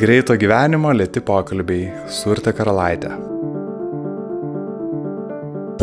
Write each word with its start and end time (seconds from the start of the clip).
Greito 0.00 0.32
gyvenimo 0.32 0.94
lėti 0.96 1.20
pokalbiai 1.20 1.90
su 2.08 2.30
Urte 2.32 2.54
Karalaitė. 2.56 3.10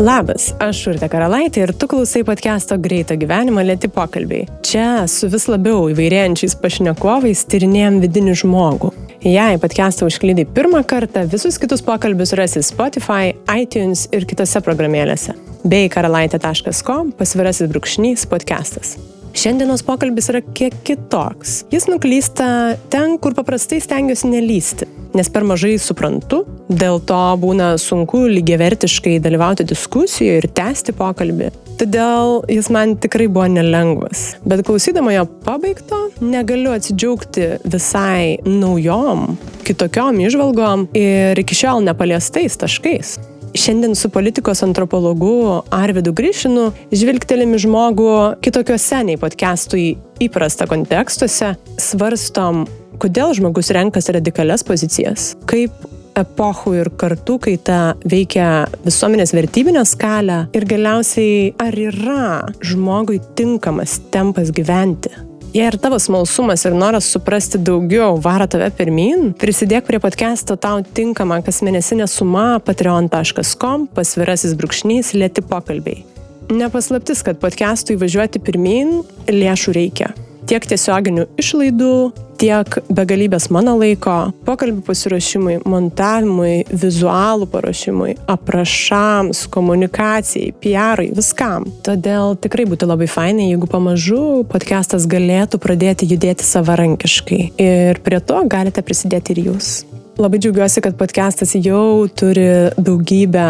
Labas, 0.02 0.48
aš 0.58 0.80
Urte 0.90 1.06
Karalaitė 1.12 1.62
ir 1.62 1.72
tu 1.78 1.86
klausai 1.90 2.24
podcast'o 2.26 2.80
Greito 2.82 3.14
gyvenimo 3.20 3.62
lėti 3.62 3.86
pokalbiai. 3.94 4.48
Čia 4.66 5.04
su 5.06 5.30
vis 5.30 5.46
labiau 5.46 5.84
įvairėjančiais 5.92 6.56
pašnekovais 6.58 7.44
tyrinėjom 7.52 8.00
vidinį 8.02 8.34
žmogų. 8.42 8.90
Jei 9.22 9.60
podcast'ą 9.62 10.08
užklydai 10.10 10.48
pirmą 10.56 10.82
kartą, 10.90 11.22
visus 11.30 11.60
kitus 11.62 11.84
pokalbius 11.86 12.34
rasi 12.38 12.64
Spotify, 12.66 13.36
iTunes 13.54 14.08
ir 14.10 14.26
kitose 14.26 14.64
programėlėse. 14.66 15.36
bei 15.68 15.86
karalaitė.com 15.90 17.12
pasvirasis 17.18 17.70
brūkšnys 17.70 18.26
podcastas. 18.30 18.96
Šiandienos 19.36 19.82
pokalbis 19.86 20.30
yra 20.32 20.40
kiek 20.56 20.74
kitoks. 20.86 21.62
Jis 21.72 21.88
nuklysta 21.90 22.76
ten, 22.92 23.18
kur 23.20 23.36
paprastai 23.36 23.80
stengiuosi 23.82 24.30
nelysti, 24.32 24.88
nes 25.16 25.30
per 25.32 25.44
mažai 25.48 25.76
suprantu, 25.82 26.42
dėl 26.68 27.00
to 27.06 27.20
būna 27.42 27.74
sunku 27.80 28.24
lygiavertiškai 28.32 29.18
dalyvauti 29.24 29.66
diskusijoje 29.68 30.42
ir 30.42 30.48
tęsti 30.56 30.96
pokalbį. 30.98 31.52
Todėl 31.78 32.40
jis 32.50 32.72
man 32.74 32.96
tikrai 32.98 33.28
buvo 33.30 33.46
nelengvas. 33.52 34.32
Bet 34.48 34.64
klausydama 34.66 35.14
jo 35.14 35.28
pabaigto, 35.46 36.08
negaliu 36.24 36.74
atsidžiaugti 36.74 37.50
visai 37.70 38.38
naujom, 38.48 39.36
kitokiom 39.68 40.18
išvalgom 40.26 40.88
ir 40.98 41.38
iki 41.38 41.54
šiol 41.62 41.84
nepaliestais 41.86 42.58
taškais. 42.58 43.18
Šiandien 43.54 43.94
su 43.94 44.10
politikos 44.10 44.62
antropologu 44.62 45.62
Arvidu 45.74 46.12
Grišinu 46.12 46.68
žvilgtelėmi 46.92 47.58
žmogų 47.62 48.10
kitokiuose 48.44 49.02
nei 49.08 49.18
podcastui 49.20 49.96
įprasta 50.22 50.66
kontekstuose, 50.68 51.54
svarstom, 51.80 52.66
kodėl 53.00 53.32
žmogus 53.38 53.72
renkasi 53.74 54.16
radikalias 54.18 54.66
pozicijas, 54.66 55.30
kaip 55.48 55.72
epochų 56.18 56.74
ir 56.80 56.90
kartų 56.98 57.38
kaita 57.46 57.78
veikia 58.08 58.66
visuomenės 58.86 59.34
vertybinę 59.36 59.84
skalę 59.86 60.42
ir 60.56 60.68
galiausiai 60.68 61.54
ar 61.62 61.78
yra 61.78 62.28
žmogui 62.64 63.22
tinkamas 63.38 64.00
tempas 64.12 64.52
gyventi. 64.54 65.27
Jei 65.54 65.64
ir 65.64 65.78
tavo 65.80 65.96
smalsumas 65.96 66.66
ir 66.68 66.74
noras 66.76 67.06
suprasti 67.08 67.56
daugiau 67.64 68.18
varo 68.20 68.44
tave 68.52 68.68
pirmin, 68.76 69.30
prisidėk 69.40 69.86
prie 69.88 70.00
podcast'o 70.02 70.58
tau 70.60 70.82
tinkamą 70.84 71.40
kasmėnesinę 71.46 72.04
sumą 72.04 72.60
patreon.com 72.66 73.88
pasvirasis 73.96 74.52
brūkšnys 74.60 75.14
lėti 75.16 75.44
pokalbiai. 75.48 76.04
Nepaslaptis, 76.52 77.24
kad 77.24 77.40
podcast'ui 77.40 77.96
važiuoti 78.00 78.44
pirmin 78.44 78.98
lėšų 79.32 79.76
reikia 79.80 80.12
tiek 80.48 80.64
tiesioginių 80.68 81.26
išlaidų, 81.40 81.94
tiek 82.38 82.78
begalybės 82.94 83.48
mano 83.54 83.74
laiko, 83.78 84.30
pokalbių 84.46 84.84
pasirašymui, 84.86 85.58
montavimui, 85.68 86.62
vizualų 86.70 87.48
paruošimui, 87.52 88.14
aprašams, 88.30 89.44
komunikacijai, 89.52 90.54
PRai, 90.62 91.10
viskam. 91.18 91.68
Todėl 91.86 92.38
tikrai 92.40 92.68
būtų 92.70 92.88
labai 92.92 93.10
fainai, 93.10 93.50
jeigu 93.52 93.68
pamažu 93.70 94.22
podcastas 94.48 95.08
galėtų 95.10 95.60
pradėti 95.62 96.08
judėti 96.08 96.46
savarankiškai. 96.46 97.42
Ir 97.58 98.02
prie 98.06 98.22
to 98.22 98.44
galite 98.48 98.84
prisidėti 98.86 99.36
ir 99.36 99.48
jūs. 99.50 99.80
Labai 100.18 100.38
džiaugiuosi, 100.42 100.80
kad 100.82 100.96
podcastas 100.98 101.52
jau 101.54 102.08
turi 102.10 102.42
daugybę 102.74 103.44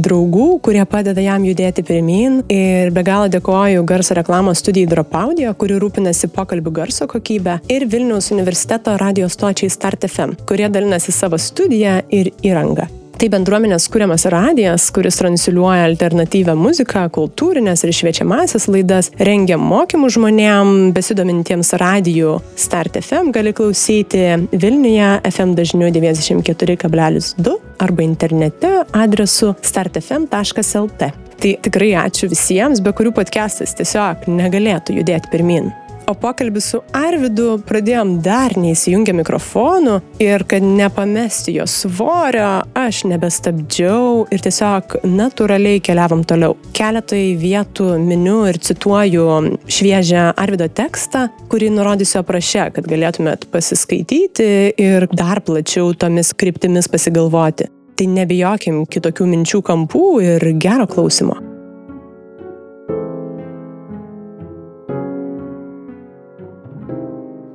draugų, 0.00 0.46
kurie 0.64 0.80
padeda 0.88 1.20
jam 1.20 1.44
judėti 1.44 1.84
pirmin. 1.84 2.38
Ir 2.48 2.88
be 2.96 3.04
galo 3.04 3.28
dėkoju 3.28 3.84
garso 3.84 4.16
reklamos 4.16 4.64
studijai 4.64 4.88
Dropaudio, 4.94 5.52
kuri 5.60 5.76
rūpinasi 5.76 6.32
pokalbių 6.32 6.72
garso 6.80 7.04
kokybę, 7.12 7.58
ir 7.68 7.84
Vilniaus 7.92 8.32
universiteto 8.32 8.96
radio 8.96 9.28
stočiai 9.28 9.68
Start 9.68 10.08
FM, 10.08 10.38
kurie 10.48 10.72
dalinasi 10.72 11.12
savo 11.12 11.36
studiją 11.36 11.98
ir 12.08 12.32
įrangą. 12.40 12.88
Tai 13.16 13.30
bendruomenės 13.32 13.86
kūriamas 13.88 14.26
radijas, 14.28 14.90
kuris 14.92 15.16
transliuoja 15.16 15.86
alternatyvę 15.86 16.52
muziką, 16.60 17.06
kultūrinės 17.14 17.86
ir 17.86 17.94
šviečiamasias 17.96 18.66
laidas, 18.68 19.08
rengia 19.16 19.56
mokymų 19.56 20.10
žmonėm, 20.18 20.72
besidomintiems 20.96 21.72
radijų. 21.80 22.34
Start 22.60 22.98
FM 23.00 23.32
gali 23.32 23.54
klausyti 23.56 24.20
Vilniuje 24.52 25.08
FM 25.30 25.56
dažniu 25.56 25.88
94,2 25.96 27.56
arba 27.80 28.04
internete 28.04 28.74
adresu 28.92 29.54
startfm.lt. 29.64 31.10
Tai 31.40 31.56
tikrai 31.64 31.90
ačiū 32.04 32.28
visiems, 32.28 32.84
be 32.84 32.92
kurių 32.96 33.16
podcastas 33.16 33.72
tiesiog 33.80 34.28
negalėtų 34.28 35.00
judėti 35.00 35.32
pirmin. 35.32 35.72
O 36.06 36.14
pokalbį 36.14 36.60
su 36.62 36.78
Arvidu 36.94 37.56
pradėjom 37.66 38.12
dar 38.22 38.52
neįsijungę 38.54 39.10
mikrofonų 39.18 39.96
ir 40.22 40.44
kad 40.46 40.62
nepamesti 40.62 41.56
jo 41.56 41.64
svorio, 41.66 42.60
aš 42.78 43.00
nebestabdžiau 43.10 44.28
ir 44.30 44.44
tiesiog 44.44 45.00
natūraliai 45.02 45.80
keliavom 45.82 46.22
toliau. 46.28 46.54
Keletai 46.78 47.34
vietų 47.40 47.88
miniu 48.04 48.44
ir 48.46 48.60
cituoju 48.62 49.26
šviežią 49.66 50.28
Arvido 50.38 50.70
tekstą, 50.70 51.26
kurį 51.50 51.72
nurodysiu 51.74 52.22
apraše, 52.22 52.68
kad 52.78 52.86
galėtumėt 52.86 53.48
pasiskaityti 53.50 54.48
ir 54.78 55.08
dar 55.10 55.42
plačiau 55.42 55.90
tomis 55.98 56.30
kryptimis 56.38 56.86
pasigalvoti. 56.92 57.66
Tai 57.98 58.08
nebijokim 58.14 58.84
kitokių 58.86 59.26
minčių 59.34 59.62
kampų 59.66 60.06
ir 60.22 60.50
gero 60.62 60.86
klausimo. 60.86 61.55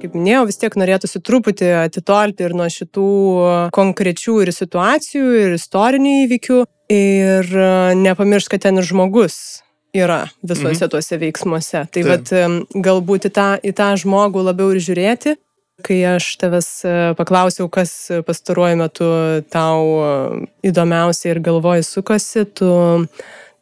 Kaip 0.01 0.15
minėjau, 0.17 0.45
vis 0.49 0.59
tiek 0.61 0.75
norėtųsi 0.79 1.21
truputį 1.23 1.71
atitolti 1.83 2.47
ir 2.47 2.55
nuo 2.57 2.67
šitų 2.71 3.09
konkrečių 3.75 4.37
ir 4.45 4.53
situacijų, 4.55 5.27
ir 5.45 5.57
istorinių 5.57 6.15
įvykių. 6.25 6.61
Ir 6.91 7.47
e, 7.47 7.67
nepamiršk, 8.01 8.55
kad 8.55 8.65
ten 8.65 8.81
ir 8.81 8.87
žmogus 8.87 9.61
yra 9.95 10.25
visuose 10.43 10.85
mhm. 10.85 10.91
tuose 10.91 11.19
veiksmuose. 11.21 11.85
Tai 11.91 12.03
vad 12.07 12.33
galbūt 12.87 13.29
į 13.29 13.31
tą, 13.35 13.47
į 13.63 13.71
tą 13.77 13.93
žmogų 14.01 14.43
labiau 14.49 14.73
ir 14.75 14.83
žiūrėti. 14.83 15.37
Kai 15.81 15.97
aš 16.05 16.35
tavęs 16.41 16.69
e, 16.85 16.95
paklausiau, 17.17 17.69
kas 17.71 17.93
pastaruoju 18.27 18.77
metu 18.83 19.07
tau 19.53 19.85
e, 19.97 20.11
įdomiausia 20.69 21.31
ir 21.31 21.41
galvoji 21.43 21.87
sukasi, 21.87 22.45
tu 22.45 22.69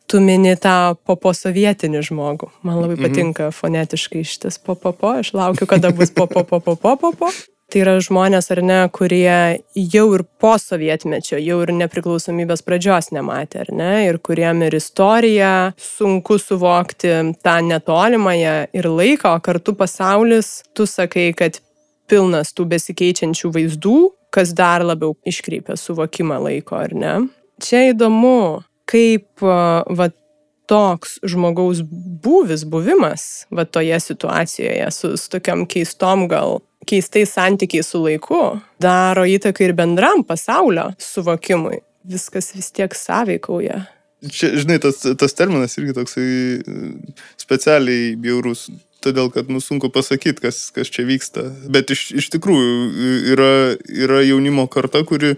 tu 0.09 0.22
mini 0.24 0.56
tą 0.58 0.96
poposovietinį 1.06 2.02
žmogų. 2.09 2.50
Man 2.66 2.81
labai 2.81 2.97
mhm. 2.97 3.06
patinka 3.06 3.44
mm 3.44 3.50
-hmm. 3.50 3.59
fonetiškai 3.62 4.24
šitas 4.24 4.58
popopo, 4.58 5.14
aš 5.22 5.34
laukiu, 5.34 5.68
kada 5.68 5.92
bus 5.92 6.12
popopopopopopo. 6.12 7.31
Tai 7.70 7.81
yra 7.84 8.00
žmonės 8.02 8.47
ar 8.50 8.64
ne, 8.66 8.78
kurie 8.90 9.62
jau 9.94 10.06
ir 10.16 10.24
po 10.42 10.56
sovietmečio, 10.58 11.38
jau 11.38 11.59
ir 11.62 11.70
nepriklausomybės 11.78 12.64
pradžios 12.66 13.12
nematė, 13.14 13.59
ar 13.62 13.70
ne, 13.70 13.92
ir 14.08 14.18
kuriem 14.18 14.64
ir 14.66 14.74
istorija 14.74 15.74
sunku 15.78 16.40
suvokti 16.41 17.12
tą 17.46 17.56
netolimąją 17.68 18.56
ir 18.74 18.90
laiką, 18.90 19.36
o 19.36 19.40
kartu 19.40 19.76
pasaulis, 19.78 20.64
tu 20.74 20.88
sakai, 20.90 21.30
kad 21.38 21.62
pilnas 22.09 22.56
tų 22.58 22.66
besikeičiančių 22.74 23.53
vaizdų, 23.53 24.00
kas 24.34 24.56
dar 24.58 24.81
labiau 24.81 25.14
iškreipia 25.30 25.78
suvokimą 25.78 26.41
laiko, 26.47 26.74
ar 26.76 26.97
ne. 26.97 27.14
Čia 27.62 27.91
įdomu, 27.91 28.64
kaip 28.89 29.44
va, 29.44 30.09
toks 30.69 31.17
žmogaus 31.25 31.81
būvis, 31.83 32.66
buvimas 32.69 33.45
va 33.53 33.66
toje 33.66 33.97
situacijoje 34.03 34.89
su, 34.94 35.13
su 35.17 35.31
tokiam 35.33 35.66
keistom 35.69 36.27
gal 36.29 36.59
keistais 36.89 37.33
santykiai 37.35 37.85
su 37.85 38.01
laiku 38.03 38.59
daro 38.81 39.25
įtaką 39.29 39.67
ir 39.67 39.75
bendram 39.78 40.23
pasaulio 40.25 40.89
suvokimui. 41.01 41.81
Viskas 42.09 42.53
vis 42.55 42.72
tiek 42.73 42.94
sąveikauja. 42.95 43.83
Čia, 44.19 44.51
žinai, 44.59 44.79
tas, 44.83 45.01
tas 45.19 45.35
terminas 45.35 45.78
irgi 45.79 45.96
toksai 45.96 46.23
e, 46.28 46.78
specialiai 47.40 48.16
bjaurus, 48.19 48.66
todėl 49.03 49.29
kad 49.31 49.52
nu, 49.52 49.61
sunku 49.64 49.91
pasakyti, 49.96 50.41
kas, 50.43 50.61
kas 50.75 50.91
čia 50.91 51.05
vyksta. 51.08 51.46
Bet 51.72 51.91
iš, 51.93 52.09
iš 52.19 52.31
tikrųjų 52.34 52.72
e, 52.72 53.11
yra, 53.35 53.52
yra 54.08 54.23
jaunimo 54.25 54.66
karta, 54.72 55.05
kuri 55.08 55.35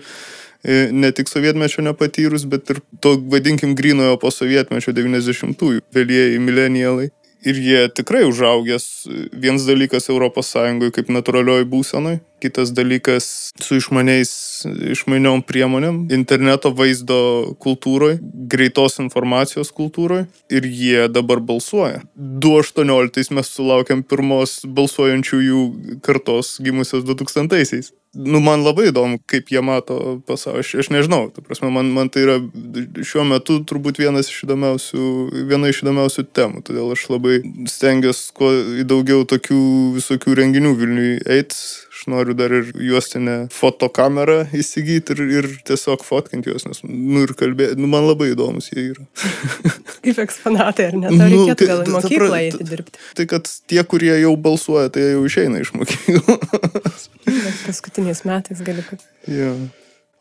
ne 0.63 1.11
tik 1.15 1.31
sovietmečio 1.31 1.85
nepatyrus, 1.85 2.45
bet 2.49 2.69
ir 2.69 2.81
to, 3.01 3.15
vadinkim, 3.31 3.75
grinojo 3.75 4.19
po 4.21 4.31
sovietmečio 4.33 4.93
90-ųjų, 4.97 5.81
vėlieji 5.95 6.43
milenialai. 6.43 7.09
Ir 7.41 7.57
jie 7.57 7.87
tikrai 7.89 8.21
užaugęs 8.29 9.07
vienas 9.33 9.63
dalykas 9.65 10.05
ES 10.13 10.51
kaip 10.93 11.07
natūralioj 11.09 11.63
būsenoj, 11.65 12.19
kitas 12.37 12.69
dalykas 12.69 13.49
su 13.57 13.79
išmaniais, 13.81 14.33
išmaniom 14.93 15.41
priemonėm, 15.49 16.03
interneto 16.13 16.69
vaizdo 16.69 17.55
kultūroje, 17.57 18.19
greitos 18.21 18.99
informacijos 19.01 19.73
kultūroje 19.73 20.27
ir 20.53 20.67
jie 20.69 21.07
dabar 21.09 21.41
balsuoja. 21.41 22.03
2018 22.15 23.33
mes 23.33 23.49
sulaukėm 23.57 24.05
pirmos 24.05 24.59
balsuojančiųjų 24.65 25.65
kartos 26.05 26.59
gimusios 26.61 27.07
2000-aisiais. 27.09 27.89
Nu, 28.13 28.39
man 28.43 28.63
labai 28.65 28.89
įdomu, 28.89 29.19
kaip 29.29 29.51
jie 29.53 29.61
mato 29.63 29.97
pasaulį. 30.27 30.63
Aš, 30.63 30.71
aš 30.83 30.89
nežinau, 30.93 31.21
ta 31.33 31.43
prasme, 31.45 31.69
man, 31.73 31.91
man 31.95 32.11
tai 32.11 32.25
yra 32.25 32.37
šiuo 33.07 33.23
metu 33.27 33.59
turbūt 33.67 34.01
vienas 34.01 34.31
iš 34.31 34.43
įdomiausių, 34.47 35.05
viena 35.49 35.71
iš 35.71 35.83
įdomiausių 35.85 36.25
temų. 36.35 36.63
Todėl 36.67 36.91
aš 36.95 37.07
labai 37.13 37.39
stengiuosi 37.71 38.33
kuo 38.37 38.51
daugiau 38.87 39.23
tokių 39.29 39.61
visokių 39.99 40.35
renginių 40.41 40.75
Vilniui 40.81 41.15
eiti. 41.37 41.61
Aš 42.01 42.07
noriu 42.09 42.33
dar 42.33 42.50
ir 42.50 42.71
juostinę 42.81 43.33
fotokamerą 43.53 44.48
įsigyti 44.57 45.13
ir, 45.13 45.19
ir 45.38 45.48
tiesiog 45.69 46.01
fotkinti 46.01 46.50
juos, 46.50 46.63
nes, 46.65 46.80
nu, 46.81 47.21
ir 47.27 47.36
kalbėti, 47.38 47.77
nu, 47.77 47.86
man 47.92 48.07
labai 48.07 48.31
įdomus 48.31 48.71
jie 48.74 48.88
yra. 48.95 49.06
Kaip 50.01 50.21
eksponatai, 50.24 50.88
ar 50.89 50.98
ne? 50.98 51.12
Tau 51.12 51.19
Nu, 51.19 51.27
reikėtų 51.51 51.68
gal 51.69 51.83
tai- 51.83 51.86
į 51.86 51.86
ta- 51.86 51.92
ta 51.92 51.94
mokyklą 52.00 52.39
eiti 52.39 52.65
dirbti. 52.71 53.03
Tai 53.19 53.27
kad 53.36 53.51
tie, 53.69 53.83
kurie 53.86 54.15
jau 54.18 54.33
balsuoja, 54.50 54.89
tai 54.98 55.06
jau 55.12 55.21
išeina 55.30 55.62
iš 55.62 55.75
mokyklos. 55.77 57.06
Bet 57.30 57.62
paskutiniais 57.68 58.25
metais 58.25 58.65
gali. 58.65 58.81
Ja. 59.30 59.53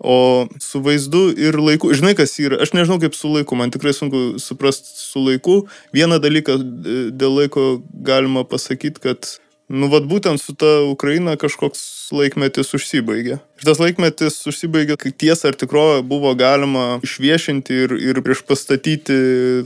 O 0.04 0.48
su 0.60 0.84
vaizdu 0.84 1.30
ir 1.36 1.56
laiku, 1.60 1.94
žinai, 1.96 2.12
kas 2.16 2.36
yra, 2.44 2.60
aš 2.64 2.74
nežinau 2.76 3.00
kaip 3.00 3.16
su 3.16 3.32
laiku, 3.32 3.56
man 3.56 3.72
tikrai 3.72 3.96
sunku 3.96 4.36
suprasti 4.40 4.92
su 5.00 5.24
laiku. 5.24 5.62
Vieną 5.96 6.20
dalyką 6.20 6.60
e, 6.60 7.00
dėl 7.16 7.40
laiko 7.40 7.66
galima 8.04 8.44
pasakyti, 8.48 9.00
kad, 9.04 9.32
nu, 9.70 9.88
vad 9.92 10.06
būtent 10.10 10.42
su 10.42 10.54
ta 10.58 10.80
Ukraina 10.90 11.36
kažkoks 11.40 12.10
laikmetis 12.14 12.74
užsibaigė. 12.76 13.38
Ir 13.38 13.66
tas 13.66 13.80
laikmetis 13.82 14.40
užsibaigė, 14.50 14.98
kai 15.00 15.12
tiesa 15.14 15.50
ar 15.50 15.58
tikrovė 15.58 16.02
buvo 16.10 16.32
galima 16.38 16.98
išviešinti 17.06 17.82
ir, 17.86 17.94
ir 18.10 18.22
prieš 18.26 18.42
pastatyti 18.48 19.18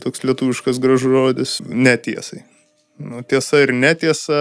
toks 0.05 0.27
lietuviškas 0.29 0.81
gražus 0.83 1.15
žodis 1.17 1.55
netiesai. 1.65 2.45
Nu, 3.01 3.25
tiesa 3.27 3.65
ir 3.65 3.73
netiesa, 3.75 4.41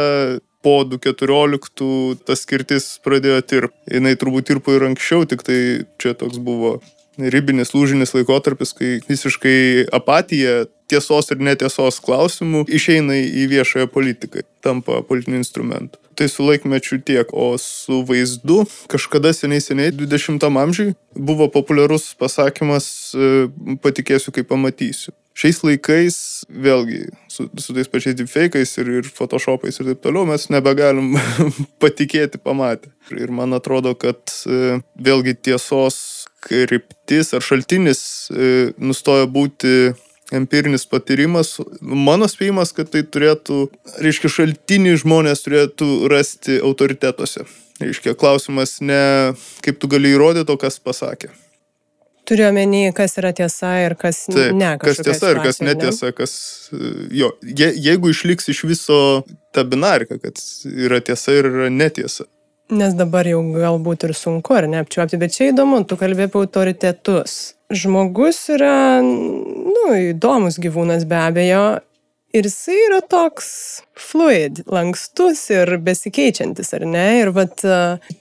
po 0.63 0.81
2014 0.87 2.23
tas 2.27 2.43
skirtis 2.45 2.89
pradėjo 3.03 3.39
tirpti. 3.43 3.97
Jis 3.97 4.19
turbūt 4.21 4.47
tirpo 4.51 4.75
ir 4.75 4.85
anksčiau, 4.87 5.25
tik 5.27 5.43
tai 5.47 5.59
čia 6.01 6.13
toks 6.17 6.39
buvo 6.43 6.77
ribinis 7.17 7.73
lūžinis 7.75 8.13
laikotarpis, 8.15 8.73
kai 8.77 8.93
visiškai 9.07 9.89
apatija 9.93 10.63
tiesos 10.89 11.31
ir 11.33 11.41
netiesos 11.43 11.99
klausimų 12.03 12.65
išeina 12.69 13.17
į 13.23 13.47
viešąją 13.53 13.89
politiką, 13.93 14.43
tampa 14.65 15.01
politiniu 15.07 15.41
instrumentu. 15.41 15.99
Tai 16.13 16.27
su 16.29 16.45
laikmečiu 16.45 16.99
tiek, 17.01 17.29
o 17.33 17.55
su 17.57 18.03
vaizdu 18.05 18.63
kažkada 18.91 19.33
seniai 19.33 19.63
seniai 19.63 19.93
20 19.95 20.45
amžiui 20.45 20.93
buvo 21.17 21.47
populiarus 21.49 22.11
pasakymas 22.19 22.85
e, 23.17 23.47
patikėsiu, 23.81 24.33
kai 24.35 24.45
pamatysiu. 24.45 25.15
Šiais 25.33 25.63
laikais, 25.65 26.15
vėlgi, 26.45 27.07
su, 27.33 27.47
su 27.57 27.73
tais 27.73 27.89
pačiais 27.89 28.17
deepfake'ais 28.19 28.75
ir, 28.83 28.91
ir 28.99 29.09
photoshopais 29.09 29.79
ir 29.81 29.89
taip 29.89 30.03
toliau, 30.03 30.27
mes 30.29 30.45
nebegalim 30.53 31.15
patikėti 31.81 32.37
pamatę. 32.37 32.93
Ir 33.17 33.33
man 33.33 33.57
atrodo, 33.57 33.95
kad 33.97 34.21
e, 34.45 34.77
vėlgi 34.93 35.33
tiesos 35.49 35.97
kryptis 36.43 37.33
ar 37.35 37.43
šaltinis 37.45 38.01
e, 38.31 38.73
nustoja 38.77 39.27
būti 39.31 39.93
empirinis 40.33 40.85
patyrimas. 40.89 41.57
Mano 41.81 42.27
spėjimas, 42.31 42.73
kad 42.75 42.91
tai 42.93 43.03
turėtų, 43.05 43.67
reiškia, 44.03 44.31
šaltinį 44.37 44.97
žmonės 45.03 45.45
turėtų 45.45 45.89
rasti 46.11 46.59
autoritetuose. 46.63 47.45
Reiškia, 47.81 48.13
klausimas 48.17 48.77
ne 48.85 49.33
kaip 49.65 49.79
tu 49.81 49.89
gali 49.91 50.13
įrodyti, 50.13 50.53
o 50.53 50.59
kas 50.61 50.79
pasakė. 50.81 51.31
Turiu 52.23 52.45
omeny, 52.47 52.93
kas 52.95 53.17
yra 53.19 53.33
tiesa 53.35 53.73
ir 53.83 53.97
kas 53.99 54.21
Taip, 54.29 54.53
ne. 54.55 54.69
kas 54.79 55.01
tiesa 55.03 55.33
ir 55.33 55.41
kas 55.43 55.57
situacijoj, 55.57 55.67
ne? 55.67 55.73
netiesa, 55.73 56.11
kas... 56.15 56.35
e, 56.71 56.91
Jo, 57.19 57.33
je, 57.43 57.67
jeigu 57.83 58.13
išliks 58.13 58.47
iš 58.53 58.63
viso 58.69 58.99
ta 59.51 59.65
binarika, 59.67 60.15
kad 60.21 60.39
yra 60.71 61.01
tiesa 61.03 61.35
ir 61.35 61.49
yra 61.51 61.67
netiesa. 61.73 62.29
Nes 62.71 62.93
dabar 62.95 63.27
jau 63.27 63.41
galbūt 63.51 64.05
ir 64.07 64.13
sunku, 64.15 64.55
ar 64.55 64.69
ne 64.71 64.79
apčiuopti, 64.79 65.19
bet 65.19 65.35
čia 65.35 65.49
įdomu, 65.51 65.81
tu 65.83 65.97
kalbė 65.99 66.29
apie 66.29 66.39
autoritetus. 66.39 67.55
Žmogus 67.73 68.39
yra, 68.53 69.01
nu, 69.03 69.89
įdomus 70.13 70.61
gyvūnas 70.63 71.03
be 71.09 71.19
abejo. 71.19 71.65
Ir 72.33 72.47
jisai 72.47 72.79
yra 72.87 72.97
toks 73.05 73.47
fluid, 73.99 74.63
lankstus 74.65 75.43
ir 75.53 75.69
besikeičiantis, 75.85 76.71
ar 76.73 76.85
ne? 76.89 77.03
Ir 77.19 77.29
vat, 77.35 77.61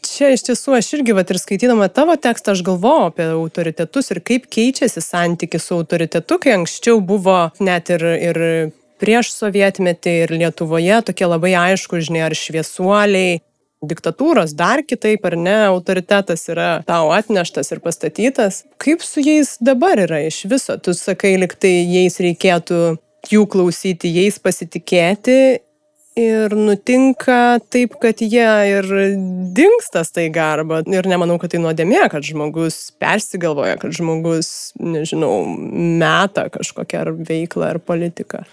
čia 0.05 0.35
iš 0.35 0.45
tiesų 0.51 0.75
aš 0.77 0.91
irgi, 0.99 1.15
vat, 1.17 1.33
ir 1.33 1.41
skaitydama 1.41 1.89
tavo 1.89 2.19
tekstą, 2.21 2.53
aš 2.53 2.61
galvojau 2.67 3.07
apie 3.09 3.31
autoritetus 3.31 4.13
ir 4.13 4.21
kaip 4.21 4.51
keičiasi 4.53 5.01
santykis 5.01 5.65
su 5.65 5.79
autoritetu, 5.79 6.37
kai 6.43 6.59
anksčiau 6.59 7.01
buvo 7.01 7.39
net 7.65 7.89
ir, 7.95 8.05
ir 8.05 8.43
prieš 9.01 9.33
sovietmetį 9.39 10.19
ir 10.27 10.37
Lietuvoje 10.43 11.01
tokie 11.09 11.31
labai 11.31 11.55
aišku, 11.63 12.03
žinai, 12.05 12.27
ar 12.29 12.37
šviesuoliai, 12.37 13.41
diktatūros 13.83 14.55
dar 14.59 14.83
kitaip, 14.87 15.25
ar 15.29 15.37
ne, 15.39 15.57
autoritetas 15.71 16.47
yra 16.53 16.71
tau 16.87 17.11
atneštas 17.15 17.73
ir 17.75 17.83
pastatytas. 17.85 18.63
Kaip 18.83 19.03
su 19.07 19.25
jais 19.25 19.57
dabar 19.61 20.01
yra 20.03 20.23
iš 20.27 20.45
viso? 20.51 20.79
Tu 20.79 20.95
sakai, 20.97 21.35
liktai 21.43 21.83
jais 21.83 22.21
reikėtų 22.23 22.81
jų 23.33 23.45
klausyti, 23.51 24.11
jais 24.13 24.41
pasitikėti. 24.43 25.37
Ir 26.13 26.53
nutinka 26.53 27.57
taip, 27.73 27.95
kad 28.03 28.21
jie 28.21 28.49
ir 28.69 28.89
dinksta 29.57 30.03
staiga 30.05 30.51
arba 30.59 30.83
ir 30.85 31.09
nemanau, 31.09 31.39
kad 31.41 31.55
tai 31.55 31.61
nuodėmė, 31.65 32.03
kad 32.13 32.27
žmogus 32.29 32.91
persigalvoja, 33.01 33.79
kad 33.81 33.97
žmogus, 33.97 34.75
nežinau, 34.77 35.39
meta 35.49 36.51
kažkokią 36.53 37.07
ar 37.07 37.15
veiklą 37.17 37.71
ar 37.73 37.81
politiką. 37.81 38.45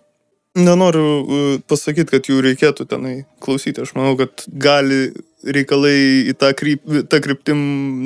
Nenoriu 0.60 1.62
pasakyti, 1.70 2.10
kad 2.12 2.28
jų 2.30 2.42
reikėtų 2.46 2.86
tenai 2.90 3.16
klausyti. 3.44 3.84
Aš 3.86 3.96
manau, 3.98 4.16
kad 4.20 4.44
gali 4.48 5.10
reikalai 5.46 6.28
į 6.32 6.36
tą, 6.40 6.52
kryp, 6.58 6.84
tą 7.12 7.22
kryptim 7.24 7.60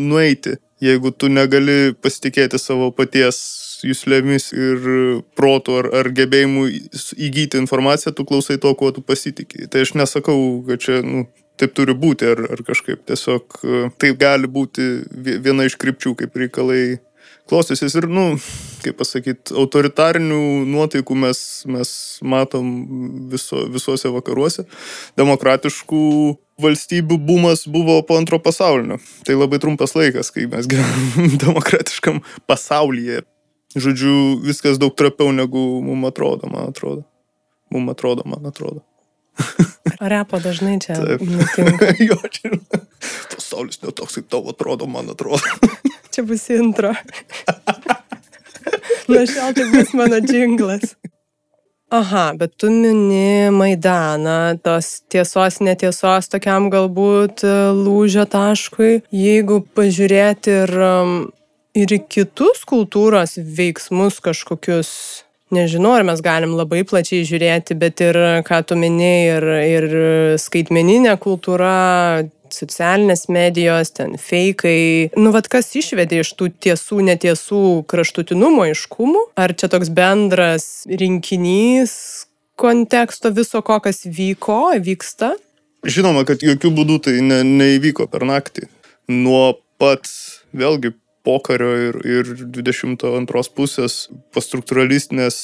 nueiti. 0.10 0.58
Jeigu 0.84 1.14
tu 1.16 1.30
negali 1.32 1.94
pasitikėti 2.04 2.60
savo 2.60 2.90
paties 2.92 3.40
jūslėmis 3.84 4.50
ir 4.56 4.90
protų 5.38 5.78
ar, 5.82 5.90
ar 6.02 6.10
gebėjimu 6.16 6.66
įgyti 7.28 7.60
informaciją, 7.60 8.14
tu 8.16 8.26
klausai 8.28 8.60
to, 8.62 8.72
kuo 8.80 8.92
tu 8.96 9.04
pasitikė. 9.04 9.68
Tai 9.72 9.84
aš 9.86 9.94
nesakau, 10.00 10.38
kad 10.68 10.84
čia 10.84 11.00
nu, 11.04 11.26
taip 11.60 11.76
turi 11.78 11.96
būti 11.98 12.28
ar, 12.32 12.44
ar 12.56 12.64
kažkaip. 12.68 13.04
Tiesiog 13.10 13.60
uh, 13.64 13.88
taip 14.02 14.20
gali 14.22 14.50
būti 14.52 14.88
vie- 15.12 15.40
viena 15.44 15.68
iš 15.68 15.78
krypčių, 15.82 16.16
kaip 16.20 16.36
reikalai 16.40 16.84
klostysis 17.50 17.96
ir, 18.00 18.08
nu, 18.12 18.38
kaip 18.84 18.98
pasakyti, 19.00 19.56
autoritarinių 19.60 20.40
nuotaikų 20.70 21.18
mes, 21.26 21.42
mes 21.70 21.92
matom 22.24 22.70
viso, 23.32 23.66
visuose 23.74 24.12
vakaruose. 24.14 24.66
Demokratiškų 25.20 26.04
valstybių 26.64 27.18
bumas 27.28 27.66
buvo 27.70 28.00
po 28.08 28.18
antro 28.20 28.40
pasaulinio. 28.44 29.00
Tai 29.28 29.38
labai 29.40 29.60
trumpas 29.64 29.96
laikas, 29.98 30.32
kai 30.34 30.48
mes 30.52 30.70
gyvenam 30.70 31.38
demokratiškam 31.46 32.24
pasaulyje. 32.50 33.24
Žodžiu, 33.74 34.16
viskas 34.46 34.78
daug 34.78 34.94
trapiau 34.98 35.34
negu 35.34 35.82
mums 35.82 36.12
atrodo, 36.12 36.50
man 36.52 36.70
atrodo. 36.70 37.08
Mums 37.74 37.96
atrodo, 37.96 38.26
man 38.30 38.46
atrodo. 38.46 38.84
Repo 40.14 40.40
dažnai 40.40 40.78
čia 40.80 41.00
Taip. 41.00 41.22
jo, 42.08 42.18
čia. 42.30 42.52
Pasaulis 43.34 43.82
netoks, 43.84 44.20
kaip 44.20 44.30
tau 44.32 44.44
atrodo, 44.52 44.88
man 44.90 45.12
atrodo. 45.14 45.42
Čia 46.14 46.26
bus 46.28 46.46
intro. 46.54 46.94
Nuo 49.10 49.26
šiol 49.28 49.56
tai 49.58 49.66
bus 49.74 49.92
mano 49.98 50.22
džinglas. 50.24 50.96
Aha, 51.94 52.32
bet 52.34 52.56
tu 52.58 52.72
mini 52.74 53.52
Maidaną, 53.54 54.58
tos 54.66 55.04
tiesos, 55.14 55.60
netiesos 55.62 56.26
tokiam 56.32 56.72
galbūt 56.74 57.44
e, 57.46 57.52
lūžio 57.78 58.24
taškui. 58.26 59.04
Jeigu 59.14 59.60
pažiūrėti 59.78 60.56
ir, 60.64 60.74
ir 61.78 61.94
kitus 62.10 62.64
kultūros 62.66 63.36
veiksmus 63.38 64.18
kažkokius, 64.26 64.90
nežinau, 65.54 65.94
ar 65.94 66.08
mes 66.10 66.24
galim 66.26 66.56
labai 66.58 66.82
plačiai 66.82 67.28
žiūrėti, 67.30 67.78
bet 67.78 68.02
ir, 68.02 68.18
ką 68.48 68.64
tu 68.66 68.80
mini, 68.80 69.14
ir, 69.30 69.48
ir 69.62 69.88
skaitmeninė 70.42 71.14
kultūra, 71.22 71.76
socialinės 72.54 73.28
medijos, 73.34 73.94
ten 73.98 74.18
fejkai. 74.22 75.14
Nu, 75.18 75.34
vad 75.36 75.50
kas 75.52 75.72
išvedė 75.80 76.22
iš 76.24 76.34
tų 76.40 76.52
tiesų, 76.64 77.02
netiesų 77.10 77.64
kraštutinumo 77.90 78.68
iškumų? 78.72 79.26
Ar 79.40 79.56
čia 79.58 79.72
toks 79.74 79.92
bendras 79.94 80.68
rinkinys 80.90 81.96
konteksto 82.60 83.34
viso 83.34 83.64
ko, 83.66 83.80
kas 83.84 84.04
vyko, 84.06 84.76
vyksta? 84.84 85.34
Žinoma, 85.84 86.24
kad 86.28 86.44
jokių 86.46 86.72
būdų 86.78 87.00
tai 87.08 87.18
ne, 87.26 87.42
neįvyko 87.44 88.08
per 88.12 88.24
naktį. 88.30 88.70
Nuo 89.12 89.58
pat, 89.82 90.08
vėlgi, 90.56 90.94
pokario 91.24 91.72
ir, 91.90 91.98
ir 92.08 92.32
22 92.56 93.44
pusės 93.56 94.08
pastruktūralistinės 94.36 95.38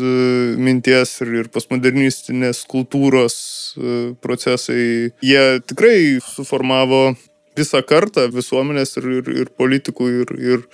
minties 0.00 1.16
ir, 1.24 1.32
ir 1.42 1.50
postmodernistinės 1.52 2.64
kultūros 2.70 3.36
e, 3.76 3.96
procesai, 4.22 5.12
jie 5.24 5.44
tikrai 5.66 6.18
suformavo 6.24 7.10
visą 7.56 7.82
kartą 7.86 8.26
visuomenės 8.32 8.96
ir, 9.00 9.10
ir, 9.20 9.30
ir 9.44 9.52
politikų 9.56 10.08
ir, 10.22 10.32
ir 10.36 10.64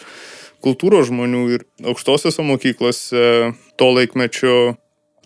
kultūros 0.63 1.11
žmonių 1.11 1.43
ir 1.57 1.67
aukštosiose 1.93 2.45
mokyklose 2.47 3.27
to 3.79 3.91
laikmečio 3.97 4.57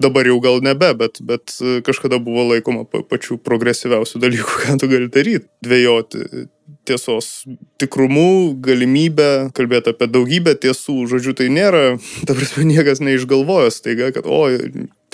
dabar 0.02 0.28
jau 0.28 0.36
gal 0.44 0.60
nebe, 0.64 0.90
bet, 0.98 1.20
bet 1.24 1.56
e, 1.60 1.78
kažkada 1.84 2.18
buvo 2.22 2.44
laikoma 2.50 2.84
pa, 2.88 3.00
pačių 3.06 3.38
progresyviausių 3.44 4.20
dalykų, 4.26 4.58
ką 4.64 4.76
tu 4.80 4.90
gali 4.92 5.08
daryti. 5.12 5.48
Dvėjoti 5.64 6.46
tiesos 6.86 7.44
tikrumu, 7.80 8.54
galimybę 8.62 9.50
kalbėti 9.56 9.92
apie 9.94 10.08
daugybę 10.10 10.56
tiesų. 10.62 11.02
Žodžiu, 11.10 11.36
tai 11.38 11.50
nėra, 11.52 11.84
ta 12.26 12.36
prasme, 12.36 12.66
niekas 12.68 13.02
neišgalvojo 13.04 13.72
staiga, 13.74 14.12
kad, 14.14 14.26
o, 14.26 14.46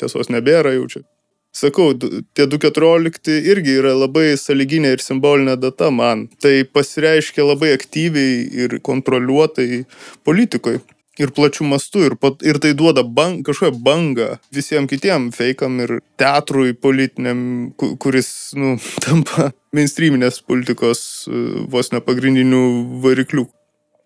tiesos 0.00 0.32
nebėra 0.32 0.74
jau 0.76 0.86
čia. 0.92 1.04
Sakau, 1.52 1.90
tie 1.92 2.46
2.14 2.48 3.28
irgi 3.52 3.74
yra 3.82 3.92
labai 3.92 4.38
saliginė 4.40 4.94
ir 4.96 5.02
simbolinė 5.04 5.58
data 5.60 5.90
man. 5.92 6.24
Tai 6.40 6.54
pasireiškia 6.72 7.44
labai 7.44 7.74
aktyviai 7.76 8.46
ir 8.64 8.78
kontroliuotai 8.80 9.84
politikoje 10.24 10.80
ir 11.20 11.32
plačių 11.36 11.66
mastų, 11.68 12.04
ir, 12.08 12.14
pat, 12.20 12.40
ir 12.40 12.56
tai 12.62 12.72
duoda 12.76 13.04
bang, 13.04 13.42
kažkokią 13.44 13.82
bangą 13.84 14.28
visiems 14.54 14.88
kitiem 14.88 15.28
feikam 15.36 15.76
ir 15.84 15.98
teatrui 16.20 16.72
politiniam, 16.72 17.42
kuris, 17.76 18.30
nu, 18.56 18.78
tampa 19.04 19.50
mainstreaminės 19.76 20.40
politikos 20.44 21.02
e, 21.26 21.42
vos 21.72 21.92
ne 21.92 22.00
pagrindinių 22.04 22.62
variklių. 23.02 23.46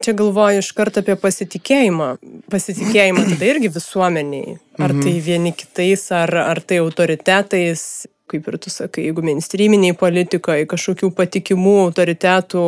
Čia 0.04 0.12
galvoju 0.16 0.61
iš 0.61 0.68
karto 0.76 1.00
apie 1.00 1.16
pasitikėjimą. 1.18 2.11
Pasitikėjimą 2.52 3.25
tada 3.32 3.49
irgi 3.49 3.73
visuomeniai. 3.75 4.58
Ar 4.78 4.92
tai 4.92 5.14
mhm. 5.14 5.23
vieni 5.25 5.54
kitais, 5.56 6.04
ar, 6.14 6.32
ar 6.44 6.61
tai 6.61 6.82
autoritetais, 6.85 8.06
kaip 8.30 8.49
ir 8.50 8.58
tu 8.62 8.73
sakai, 8.73 9.06
jeigu 9.08 9.25
mainstreaminiai 9.26 9.96
politikoje 9.99 10.68
kažkokių 10.70 11.12
patikimų 11.16 11.76
autoritetų 11.87 12.66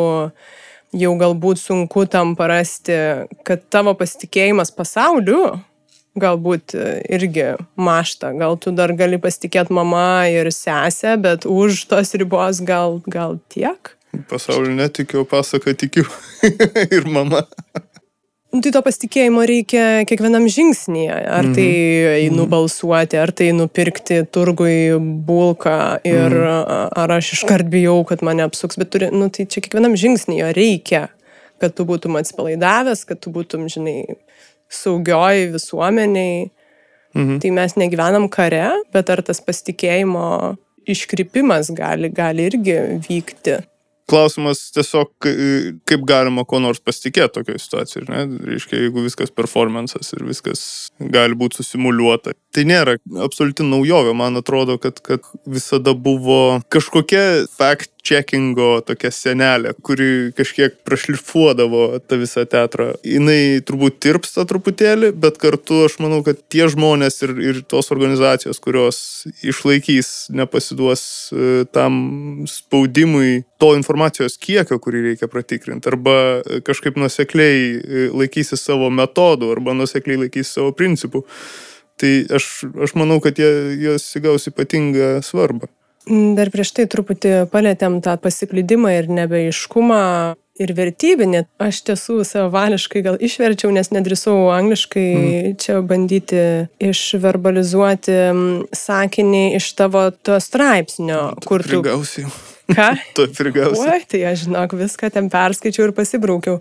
jau 0.99 1.15
galbūt 1.21 1.61
sunku 1.61 2.07
tam 2.09 2.33
parasti, 2.39 2.97
kad 3.45 3.67
tavo 3.73 3.93
pasitikėjimas 3.99 4.73
pasauliu 4.73 5.59
galbūt 6.23 6.75
irgi 7.09 7.53
mašta. 7.79 8.33
Gal 8.39 8.59
tu 8.61 8.73
dar 8.77 8.93
gali 8.99 9.21
pasitikėti 9.23 9.75
mama 9.75 10.27
ir 10.33 10.51
sesę, 10.55 11.17
bet 11.23 11.47
už 11.49 11.85
tos 11.91 12.15
ribos 12.19 12.63
gal, 12.65 13.01
gal 13.07 13.39
tiek? 13.53 13.95
Pasaulio 14.29 14.73
netikiu, 14.77 15.25
pasaką 15.29 15.77
tikiu. 15.77 16.07
ir 16.97 17.07
mama. 17.07 17.45
Nu, 18.49 18.63
tai 18.65 18.71
to 18.73 18.81
pasitikėjimo 18.81 19.43
reikia 19.45 19.83
kiekvienam 20.09 20.47
žingsnėje. 20.49 21.17
Ar 21.29 21.51
tai 21.53 21.67
mhm. 21.69 22.13
einu 22.25 22.43
mhm. 22.47 22.53
balsuoti, 22.55 23.19
ar 23.21 23.33
tai 23.37 23.51
nupirkti 23.57 24.23
turgui 24.33 24.97
bulką 25.29 25.77
ir 26.09 26.33
mhm. 26.33 26.95
ar 27.03 27.15
aš 27.19 27.35
iškart 27.37 27.69
bijau, 27.73 28.01
kad 28.09 28.25
mane 28.25 28.47
apsuks. 28.49 28.81
Bet 28.81 28.95
turi, 28.95 29.11
nu, 29.13 29.29
tai 29.29 29.45
čia 29.45 29.61
kiekvienam 29.65 29.99
žingsnėje 30.01 30.55
reikia, 30.57 31.05
kad 31.61 31.77
tu 31.77 31.85
būtum 31.89 32.17
atsipalaidavęs, 32.21 33.05
kad 33.09 33.21
tu 33.21 33.35
būtum, 33.35 33.69
žinai, 33.69 34.17
saugioj 34.69 35.49
visuomeniai. 35.55 36.51
Mhm. 37.17 37.41
Tai 37.43 37.51
mes 37.57 37.75
negyvenam 37.81 38.29
kare, 38.31 38.69
bet 38.93 39.11
ar 39.11 39.23
tas 39.25 39.41
pasitikėjimo 39.41 40.57
iškrypimas 40.89 41.73
gali, 41.77 42.13
gali 42.13 42.49
irgi 42.51 42.77
vykti 43.09 43.59
klausimas 44.09 44.61
tiesiog, 44.73 45.11
kaip 45.89 46.05
galima 46.09 46.45
ko 46.49 46.61
nors 46.63 46.81
pasitikėti 46.85 47.35
tokioje 47.37 47.63
situacijoje. 47.63 48.07
Ne? 48.09 48.23
Reiškia, 48.53 48.81
jeigu 48.87 49.05
viskas 49.05 49.33
performances 49.35 50.13
ir 50.17 50.25
viskas 50.29 50.63
gali 50.99 51.37
būti 51.39 51.61
susimuliuota. 51.61 52.35
Tai 52.55 52.65
nėra 52.69 52.97
absoliuti 53.25 53.67
naujovė, 53.69 54.15
man 54.17 54.41
atrodo, 54.41 54.79
kad, 54.83 55.03
kad 55.05 55.25
visada 55.49 55.95
buvo 55.95 56.59
kažkokia 56.73 57.25
fact 57.53 57.93
checkingo 58.05 58.79
tokia 58.87 59.11
senelė, 59.15 59.75
kuri 59.85 60.31
kažkiek 60.37 60.79
prašlifuodavo 60.87 61.99
tą 62.09 62.19
visą 62.21 62.45
teatrą. 62.49 62.93
Jis 63.07 63.65
turbūt 63.69 63.99
tirpsta 64.03 64.45
truputėlį, 64.49 65.13
bet 65.19 65.39
kartu 65.43 65.85
aš 65.87 65.99
manau, 66.03 66.21
kad 66.27 66.41
tie 66.53 66.69
žmonės 66.71 67.21
ir, 67.27 67.35
ir 67.43 67.61
tos 67.69 67.93
organizacijos, 67.95 68.61
kurios 68.63 69.01
išlaikys, 69.47 70.29
nepasiduos 70.35 71.05
e, 71.33 71.65
tam 71.75 72.45
spaudimui 72.49 73.45
to 73.61 73.73
informacijos 73.79 74.39
kiekio, 74.41 74.79
kurį 74.83 75.05
reikia 75.11 75.31
pratikrinti, 75.31 75.91
arba 75.91 76.19
kažkaip 76.67 76.99
nusekliai 77.01 77.65
e, 77.79 78.05
laikysi 78.15 78.59
savo 78.61 78.91
metodų, 78.95 79.53
arba 79.57 79.77
nusekliai 79.77 80.25
laikysi 80.27 80.59
savo 80.59 80.75
principų. 80.77 81.25
Tai 81.99 82.13
aš, 82.39 82.47
aš 82.87 82.95
manau, 82.95 83.19
kad 83.23 83.41
jie, 83.41 83.49
jos 83.83 84.07
įgaus 84.21 84.47
ypatingą 84.53 85.19
svarbą. 85.27 85.67
Dar 86.09 86.49
prieš 86.53 86.73
tai 86.77 86.87
truputį 86.89 87.49
palėtėm 87.53 87.99
tą 88.05 88.15
pasiklydimą 88.23 88.95
ir 88.97 89.11
nebeiškumą 89.13 90.03
ir 90.59 90.75
vertybinį. 90.75 91.45
Aš 91.63 91.83
tiesų 91.89 92.21
savališkai 92.27 93.03
gal 93.07 93.19
išverčiau, 93.23 93.71
nes 93.75 93.93
nedrįsau 93.95 94.49
angliškai 94.55 95.09
mm. 95.15 95.57
čia 95.63 95.81
bandyti 95.87 96.45
išverbalizuoti 96.83 98.19
sakinį 98.77 99.45
iš 99.59 99.73
tavo 99.79 100.09
to 100.13 100.39
straipsnio, 100.43 101.35
tu 101.39 101.53
kur 101.53 101.67
tu... 101.67 101.79
Prigausiu. 101.79 102.29
Ką? 102.69 102.89
tu 103.17 103.29
prigausiu. 103.33 103.87
Oi, 103.89 104.03
tai 104.09 104.25
aš 104.29 104.45
žinok, 104.47 104.75
viską 104.77 105.09
ten 105.15 105.31
perskaičiau 105.33 105.89
ir 105.89 105.95
pasibraukiau. 105.97 106.59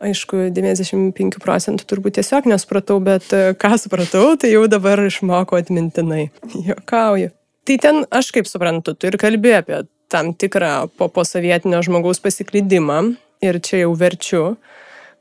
Aišku, 0.00 0.46
95 0.56 1.36
procentų 1.42 1.84
turbūt 1.90 2.16
tiesiog 2.16 2.48
nesupratau, 2.48 2.96
bet 3.04 3.28
e, 3.36 3.50
ką 3.60 3.74
supratau, 3.82 4.38
tai 4.40 4.54
jau 4.54 4.64
dabar 4.72 5.02
išmokau 5.04 5.60
atmintinai. 5.60 6.30
Jokauju. 6.70 7.34
Tai 7.68 7.76
ten, 7.82 8.04
aš 8.10 8.30
kaip 8.34 8.48
suprantu, 8.48 8.94
tu 8.96 9.10
ir 9.10 9.18
kalbė 9.20 9.58
apie 9.60 9.82
tam 10.10 10.32
tikrą 10.34 10.88
po 10.98 11.08
posovietinio 11.12 11.82
žmogaus 11.86 12.22
pasiklydimą 12.22 13.00
ir 13.44 13.60
čia 13.62 13.84
jau 13.84 13.92
verčiu, 13.98 14.44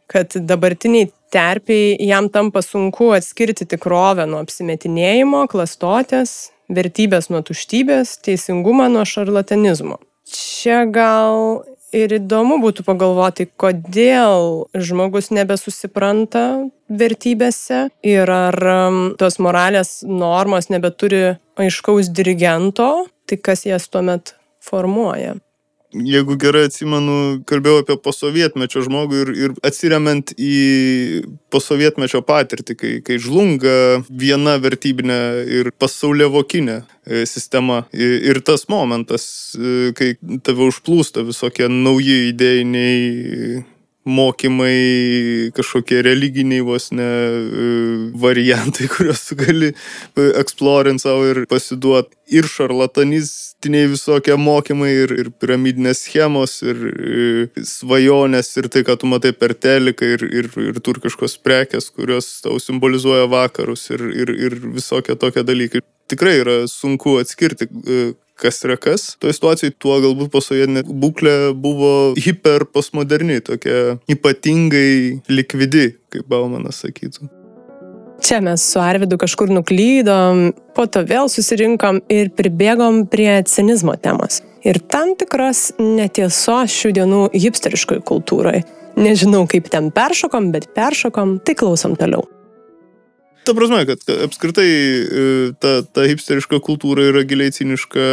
kad 0.10 0.34
dabartiniai 0.34 1.12
terpiai 1.30 1.98
jam 2.10 2.30
tampa 2.34 2.64
sunku 2.66 3.12
atskirti 3.14 3.68
tikrovę 3.70 4.26
nuo 4.30 4.42
apsimetinėjimo, 4.42 5.46
klastotės, 5.52 6.50
vertybės 6.70 7.30
nuo 7.30 7.44
tuštybės, 7.46 8.18
teisingumą 8.26 8.90
nuo 8.94 9.06
šarlatanizmo. 9.06 10.00
Čia 10.30 10.84
gal 10.90 11.62
ir 11.96 12.14
įdomu 12.20 12.60
būtų 12.62 12.86
pagalvoti, 12.86 13.48
kodėl 13.58 14.68
žmogus 14.78 15.32
nebesusipranta 15.34 16.46
vertybėse 16.90 17.88
ir 18.06 18.30
ar 18.30 18.58
um, 18.74 19.00
tos 19.18 19.40
moralės 19.42 20.00
normos 20.06 20.70
nebeturi 20.70 21.40
aiškaus 21.60 22.12
dirigento, 22.16 22.90
tai 23.30 23.38
kas 23.44 23.66
jas 23.68 23.88
tuomet 23.92 24.36
formuoja 24.64 25.38
jeigu 25.90 26.36
gerai 26.40 26.68
atsimenu, 26.68 27.42
kalbėjau 27.50 27.82
apie 27.82 27.96
posovietmečio 28.04 28.84
žmogų 28.86 29.22
ir, 29.24 29.32
ir 29.34 29.56
atsiriamant 29.66 30.34
į 30.38 31.24
posovietmečio 31.54 32.22
patirtį, 32.26 32.76
kai, 32.78 32.92
kai 33.06 33.18
žlunga 33.22 34.04
viena 34.10 34.58
vertybinė 34.62 35.20
ir 35.60 35.72
pasaulievokinė 35.82 36.78
e, 36.80 37.24
sistema. 37.30 37.84
Ir 37.94 38.42
tas 38.46 38.68
momentas, 38.70 39.26
e, 39.58 39.92
kai 39.98 40.14
tave 40.46 40.70
užplūsta 40.70 41.26
visokie 41.28 41.70
nauji 41.72 42.30
idėjiniai 42.30 43.66
mokymai, 44.10 45.52
kažkokie 45.56 46.02
religiniai 46.06 46.64
vos 46.66 46.90
ne 46.96 47.08
e, 47.08 47.68
variantai, 48.20 48.90
kuriuos 48.94 49.24
tu 49.30 49.38
gali 49.40 49.72
eksplorinti 50.42 51.06
savo 51.06 51.28
ir 51.30 51.44
pasiduoti. 51.50 52.16
Ir 52.30 52.46
šarlatanistiniai 52.46 53.88
visokie 53.90 54.36
mokymai, 54.38 54.92
ir, 55.06 55.14
ir 55.24 55.32
piramidinės 55.42 56.04
schemos, 56.06 56.60
ir, 56.62 56.84
ir 56.86 57.48
e, 57.48 57.64
svajonės, 57.66 58.52
ir 58.62 58.70
tai, 58.70 58.84
ką 58.86 59.00
tu 59.02 59.10
matai 59.10 59.34
per 59.34 59.56
teliką, 59.58 60.12
ir, 60.18 60.26
ir, 60.42 60.50
ir 60.70 60.82
turkiškos 60.86 61.40
prekes, 61.46 61.90
kurios 61.96 62.36
tau 62.46 62.60
simbolizuoja 62.62 63.26
vakarus, 63.32 63.88
ir, 63.96 64.06
ir, 64.14 64.34
ir 64.50 64.60
visokie 64.76 65.18
tokie 65.18 65.46
dalykai. 65.48 65.82
Tikrai 66.10 66.40
yra 66.44 66.60
sunku 66.70 67.18
atskirti, 67.22 67.70
e, 67.70 68.12
kas 68.40 68.62
yra 68.66 68.78
kas. 68.80 69.14
Toje 69.22 69.36
situacijoje 69.38 69.76
tuo 69.82 69.98
galbūt 70.04 70.32
posovietinė 70.34 70.86
būklė 70.88 71.36
buvo 71.58 71.92
hiper 72.20 72.66
postmoderni, 72.72 73.42
tokia 73.46 73.98
ypatingai 74.12 75.20
likvidi, 75.32 75.92
kaip 76.14 76.30
Baumanas 76.32 76.82
sakytų. 76.86 77.30
Čia 78.20 78.42
mes 78.44 78.64
su 78.72 78.82
Arvidu 78.84 79.16
kažkur 79.20 79.52
nuklydom, 79.54 80.50
po 80.76 80.86
to 80.92 81.06
vėl 81.08 81.30
susirinkom 81.32 82.02
ir 82.12 82.34
pribėgom 82.36 83.06
prie 83.12 83.38
cinizmo 83.48 83.96
temos. 83.96 84.42
Ir 84.68 84.82
tam 84.92 85.14
tikros 85.20 85.70
netiesos 85.80 86.76
šių 86.76 86.92
dienų 86.98 87.22
hipsteriškoje 87.32 88.04
kultūroje. 88.10 88.66
Nežinau, 89.00 89.46
kaip 89.48 89.72
ten 89.72 89.88
peršokom, 89.96 90.52
bet 90.52 90.68
peršokom, 90.76 91.38
tai 91.48 91.56
klausom 91.56 91.96
toliau 91.96 92.28
ta 93.48 93.54
prasme, 93.58 93.82
kad 93.90 94.04
apskritai 94.26 94.68
e, 94.70 95.24
ta, 95.62 95.72
ta 95.84 96.06
hipsteriška 96.10 96.60
kultūra 96.66 97.06
yra 97.10 97.24
giliai 97.28 97.54
ciniška, 97.56 98.08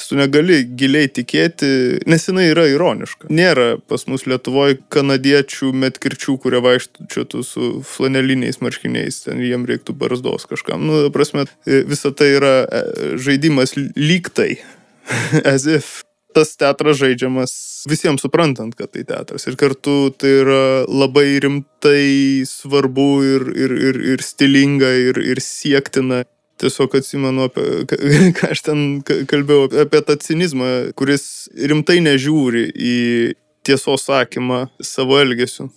tu 0.00 0.18
negali 0.18 0.60
giliai 0.78 1.10
tikėti, 1.12 1.72
nes 2.08 2.28
jinai 2.28 2.48
yra 2.50 2.68
ironiška. 2.70 3.30
Nėra 3.32 3.74
pas 3.90 4.06
mus 4.10 4.26
Lietuvoje 4.28 4.78
kanadiečių 4.92 5.72
metkirčių, 5.84 6.36
kurie 6.42 6.62
vaikščiotų 6.64 7.42
su 7.46 7.72
flaneliniais 7.88 8.62
marškiniais, 8.64 9.24
ten 9.26 9.42
jiem 9.44 9.66
reiktų 9.68 9.96
barzdos 9.98 10.48
kažkam. 10.50 10.86
Nu, 10.88 11.02
ta 11.06 11.12
prasme, 11.14 11.46
e, 11.66 11.82
visa 11.88 12.14
tai 12.14 12.32
yra 12.38 12.54
e, 12.64 12.84
žaidimas 13.20 13.76
lygtai, 13.76 14.56
as 15.54 15.66
if 15.66 16.00
tas 16.32 16.56
teatras 16.56 16.96
žaidžiamas 17.00 17.52
visiems 17.88 18.24
suprantant, 18.24 18.74
kad 18.78 18.92
tai 18.92 19.04
teatras. 19.08 19.46
Ir 19.48 19.56
kartu 19.60 20.12
tai 20.18 20.36
yra 20.42 20.62
labai 20.88 21.40
rimtai 21.42 22.44
svarbu 22.48 23.08
ir, 23.26 23.48
ir, 23.56 23.74
ir, 23.90 24.00
ir 24.14 24.24
stilinga 24.24 24.92
ir, 25.10 25.20
ir 25.22 25.42
siektina. 25.42 26.24
Tiesiog 26.62 26.92
atsimenu, 26.94 27.48
apie, 27.48 27.62
ką 28.38 28.52
aš 28.54 28.60
ten 28.68 28.82
kalbėjau, 29.02 29.70
apie 29.82 30.02
tą 30.06 30.14
cinizmą, 30.22 30.68
kuris 30.98 31.48
rimtai 31.58 31.98
nežiūri 32.04 32.68
į 32.70 32.98
tiesos 33.62 34.06
sakymą 34.06 34.66
savo 34.82 35.18
elgesiu, 35.22 35.68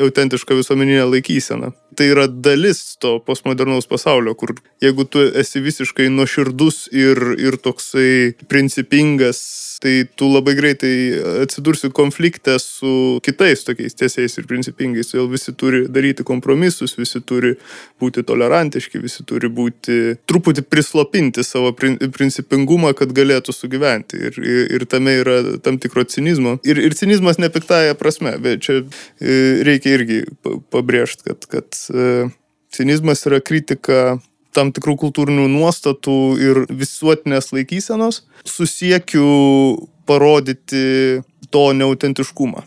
autentišką 0.00 0.56
visuomeninę 0.58 1.04
laikyseną. 1.08 1.72
Tai 1.96 2.06
yra 2.10 2.26
dalis 2.28 2.96
to 3.00 3.16
postmodernaus 3.26 3.88
pasaulio, 3.88 4.34
kur 4.34 4.54
jeigu 4.82 5.06
tu 5.08 5.22
esi 5.40 5.62
visiškai 5.64 6.10
nuoširdus 6.12 6.88
ir, 6.92 7.20
ir 7.40 7.56
toksai 7.64 8.34
principingas 8.50 9.40
tai 9.84 10.08
tu 10.16 10.30
labai 10.32 10.54
greitai 10.56 10.94
atsidursi 11.42 11.90
konflikte 11.92 12.56
su 12.58 13.20
kitais 13.22 13.66
tokiais 13.66 13.92
tiesiais 13.98 14.38
ir 14.40 14.46
principingais. 14.48 15.12
Vėl 15.12 15.28
visi 15.28 15.52
turi 15.60 15.82
daryti 15.92 16.24
kompromisus, 16.24 16.96
visi 16.96 17.20
turi 17.20 17.52
būti 18.00 18.24
tolerantiški, 18.24 19.02
visi 19.02 19.26
turi 19.28 19.50
būti 19.52 20.16
truputį 20.24 20.64
prislopinti 20.72 21.44
savo 21.44 21.74
principingumą, 21.76 22.94
kad 22.96 23.12
galėtų 23.12 23.52
sugyventi. 23.52 24.22
Ir, 24.30 24.40
ir 24.78 24.86
tame 24.88 25.18
yra 25.20 25.36
tam 25.60 25.76
tikro 25.82 26.06
cinizmo. 26.08 26.56
Ir, 26.64 26.80
ir 26.80 26.96
cinizmas 26.96 27.36
nepiktaja 27.42 27.92
prasme, 28.00 28.38
bet 28.40 28.64
čia 28.64 28.80
e, 28.80 29.36
reikia 29.68 29.98
irgi 29.98 30.22
pabrėžti, 30.72 31.28
kad, 31.28 31.44
kad 31.52 31.82
e, 31.92 32.30
cinizmas 32.72 33.26
yra 33.28 33.44
kritika 33.44 34.16
tam 34.54 34.70
tikrų 34.74 34.96
kultūrinių 35.04 35.48
nuostatų 35.52 36.18
ir 36.40 36.62
visuotinės 36.70 37.52
laikysenos 37.54 38.22
su 38.48 38.68
siekiu 38.68 39.26
parodyti 40.08 41.22
to 41.50 41.66
neautentiškumą. 41.76 42.64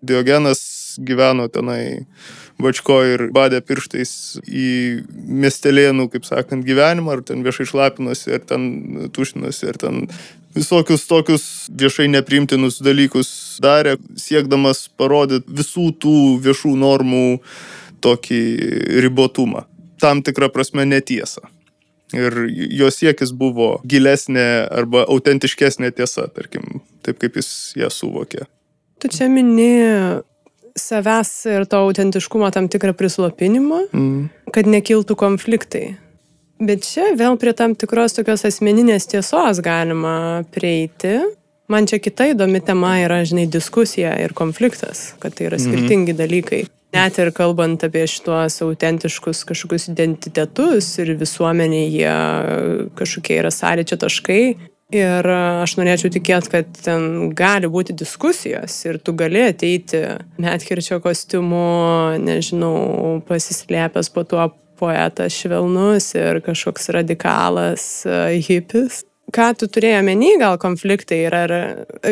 Diogenas 0.00 0.60
gyveno 1.04 1.46
tenai 1.52 2.06
bačko 2.60 2.98
ir 3.08 3.26
badė 3.34 3.60
pirštais 3.64 4.12
į 4.44 4.68
miestelėnų, 5.12 6.08
kaip 6.12 6.26
sakant, 6.28 6.64
gyvenimą, 6.66 7.16
ar 7.16 7.24
ten 7.26 7.44
viešai 7.44 7.68
šlapinosi, 7.68 8.32
ar 8.36 8.44
ten 8.48 8.64
tuštinosi, 9.16 9.68
ar 9.70 9.80
ten 9.80 10.06
visokius 10.56 11.06
tokius 11.08 11.44
viešai 11.68 12.08
nepriimtinus 12.12 12.80
dalykus 12.84 13.32
darė, 13.62 13.96
siekdamas 14.20 14.88
parodyti 15.00 15.60
visų 15.60 15.90
tų 16.02 16.16
viešų 16.44 16.74
normų 16.80 17.26
tokį 18.04 18.40
ribotumą 19.04 19.66
tam 20.00 20.24
tikrą 20.26 20.50
prasme 20.52 20.86
netiesą. 20.88 21.46
Ir 22.16 22.34
jo 22.50 22.88
siekis 22.90 23.30
buvo 23.36 23.76
gilesnė 23.86 24.66
arba 24.74 25.04
autentiškesnė 25.12 25.92
tiesa, 25.94 26.26
tarkim, 26.34 26.80
taip 27.06 27.20
kaip 27.22 27.38
jis 27.38 27.50
ją 27.78 27.90
suvokė. 27.94 28.48
Tu 29.00 29.08
čia 29.14 29.30
mini 29.30 29.70
savęs 30.78 31.30
ir 31.50 31.66
to 31.70 31.84
autentiškumo 31.86 32.50
tam 32.54 32.68
tikrą 32.72 32.94
prislopinimą, 32.98 33.82
mm. 33.94 34.22
kad 34.54 34.70
nekiltų 34.70 35.16
konfliktai. 35.18 35.84
Bet 36.60 36.84
čia 36.84 37.14
vėl 37.16 37.38
prie 37.40 37.54
tam 37.56 37.74
tikros 37.78 38.18
tokios 38.18 38.44
asmeninės 38.44 39.06
tiesos 39.08 39.62
galima 39.64 40.42
prieiti. 40.52 41.20
Man 41.70 41.86
čia 41.88 42.00
kita 42.02 42.32
įdomi 42.34 42.60
tema 42.66 42.96
yra, 43.00 43.22
žinai, 43.24 43.46
diskusija 43.48 44.12
ir 44.20 44.34
konfliktas, 44.36 45.12
kad 45.22 45.36
tai 45.38 45.46
yra 45.48 45.60
mhm. 45.60 45.70
skirtingi 45.70 46.12
mm. 46.12 46.18
dalykai. 46.18 46.62
Net 46.90 47.18
ir 47.22 47.30
kalbant 47.34 47.84
apie 47.86 48.02
šitos 48.10 48.58
autentiškus 48.64 49.44
kažkokius 49.46 49.86
identitetus 49.92 50.88
ir 50.98 51.14
visuomenėje 51.20 52.14
kažkokie 52.98 53.36
yra 53.38 53.52
sąlyčio 53.54 53.98
taškai. 54.02 54.42
Ir 54.90 55.26
aš 55.30 55.76
norėčiau 55.78 56.10
tikėti, 56.10 56.50
kad 56.50 56.70
ten 56.82 57.28
gali 57.38 57.68
būti 57.70 57.94
diskusijos 57.94 58.74
ir 58.88 58.98
tu 58.98 59.14
gali 59.14 59.44
ateiti 59.52 60.00
net 60.42 60.66
kirčio 60.66 60.98
kostiumu, 61.04 62.18
nežinau, 62.18 63.20
pasislėpęs 63.28 64.10
po 64.10 64.26
tuo 64.26 64.48
poetas 64.80 65.36
švelnus 65.36 66.10
ir 66.18 66.40
kažkoks 66.42 66.90
radikalas 66.96 67.86
hipis 68.48 69.04
ką 69.34 69.50
tu 69.58 69.68
turėjai 69.70 70.00
omeny 70.02 70.34
gal 70.40 70.58
konfliktai 70.60 71.20
ir 71.26 71.36
ar, 71.36 71.54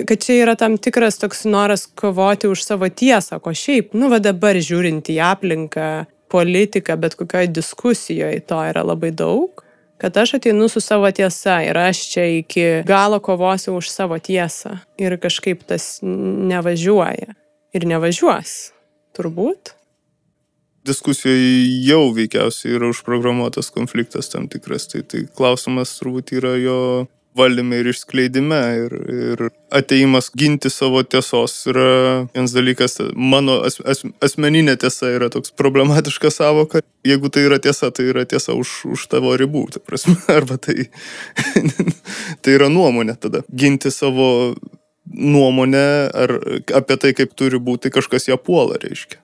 kad 0.09 0.25
čia 0.25 0.43
yra 0.45 0.55
tam 0.59 0.77
tikras 0.79 1.21
toks 1.21 1.45
noras 1.49 1.87
kovoti 1.99 2.51
už 2.51 2.65
savo 2.65 2.89
tiesą, 2.91 3.41
ko 3.43 3.55
šiaip, 3.57 3.95
nu 3.99 4.11
va 4.13 4.21
dabar 4.23 4.59
žiūrint 4.59 5.11
į 5.13 5.19
aplinką, 5.31 5.89
politiką, 6.29 6.97
bet 7.01 7.17
kokioje 7.19 7.49
diskusijoje 7.57 8.43
to 8.49 8.59
yra 8.69 8.85
labai 8.85 9.11
daug, 9.17 9.65
kad 9.99 10.17
aš 10.17 10.37
ateinu 10.39 10.69
su 10.69 10.81
savo 10.85 11.11
tiesa 11.11 11.59
ir 11.67 11.79
aš 11.79 12.03
čia 12.13 12.27
iki 12.39 12.67
galo 12.87 13.19
kovosiu 13.21 13.79
už 13.79 13.91
savo 13.91 14.19
tiesą. 14.19 14.79
Ir 15.01 15.17
kažkaip 15.19 15.65
tas 15.67 15.99
nevažiuoja 16.03 17.35
ir 17.75 17.89
nevažiuos, 17.89 18.55
turbūt 19.17 19.78
diskusijoje 20.89 21.85
jau 21.87 22.09
veikiausiai 22.17 22.79
yra 22.79 22.91
užprogramuotas 22.93 23.71
konfliktas 23.75 24.33
tam 24.33 24.49
tikras. 24.51 24.89
Tai, 24.91 25.05
tai 25.07 25.27
klausimas 25.37 25.95
turbūt 26.01 26.35
yra 26.41 26.57
jo 26.61 26.81
valdyme 27.39 27.81
ir 27.81 27.91
išskleidime. 27.93 28.61
Ir, 28.85 28.95
ir 29.15 29.43
ateimas 29.75 30.31
ginti 30.39 30.71
savo 30.73 31.03
tiesos 31.03 31.55
yra 31.71 31.91
vienas 32.33 32.55
dalykas. 32.57 32.99
Mano 33.15 33.61
as, 33.69 33.79
as, 33.87 34.03
asmeninė 34.25 34.79
tiesa 34.81 35.13
yra 35.15 35.31
toks 35.33 35.55
problematiška 35.59 36.33
savoka. 36.35 36.83
Jeigu 37.07 37.31
tai 37.33 37.47
yra 37.49 37.61
tiesa, 37.63 37.93
tai 37.95 38.09
yra 38.13 38.27
tiesa 38.29 38.57
už, 38.59 38.81
už 38.97 39.07
tavo 39.13 39.37
ribų. 39.39 39.69
Tai 39.77 39.85
prasme, 39.85 40.17
arba 40.39 40.59
tai, 40.63 40.89
tai 42.43 42.59
yra 42.59 42.73
nuomonė 42.73 43.19
tada. 43.21 43.45
Ginti 43.53 43.93
savo 43.95 44.31
nuomonę 45.09 45.87
ar 46.13 46.37
apie 46.77 46.99
tai, 47.01 47.15
kaip 47.17 47.33
turi 47.39 47.61
būti, 47.63 47.93
kažkas 47.95 48.29
ją 48.29 48.37
puola, 48.41 48.77
reiškia 48.83 49.23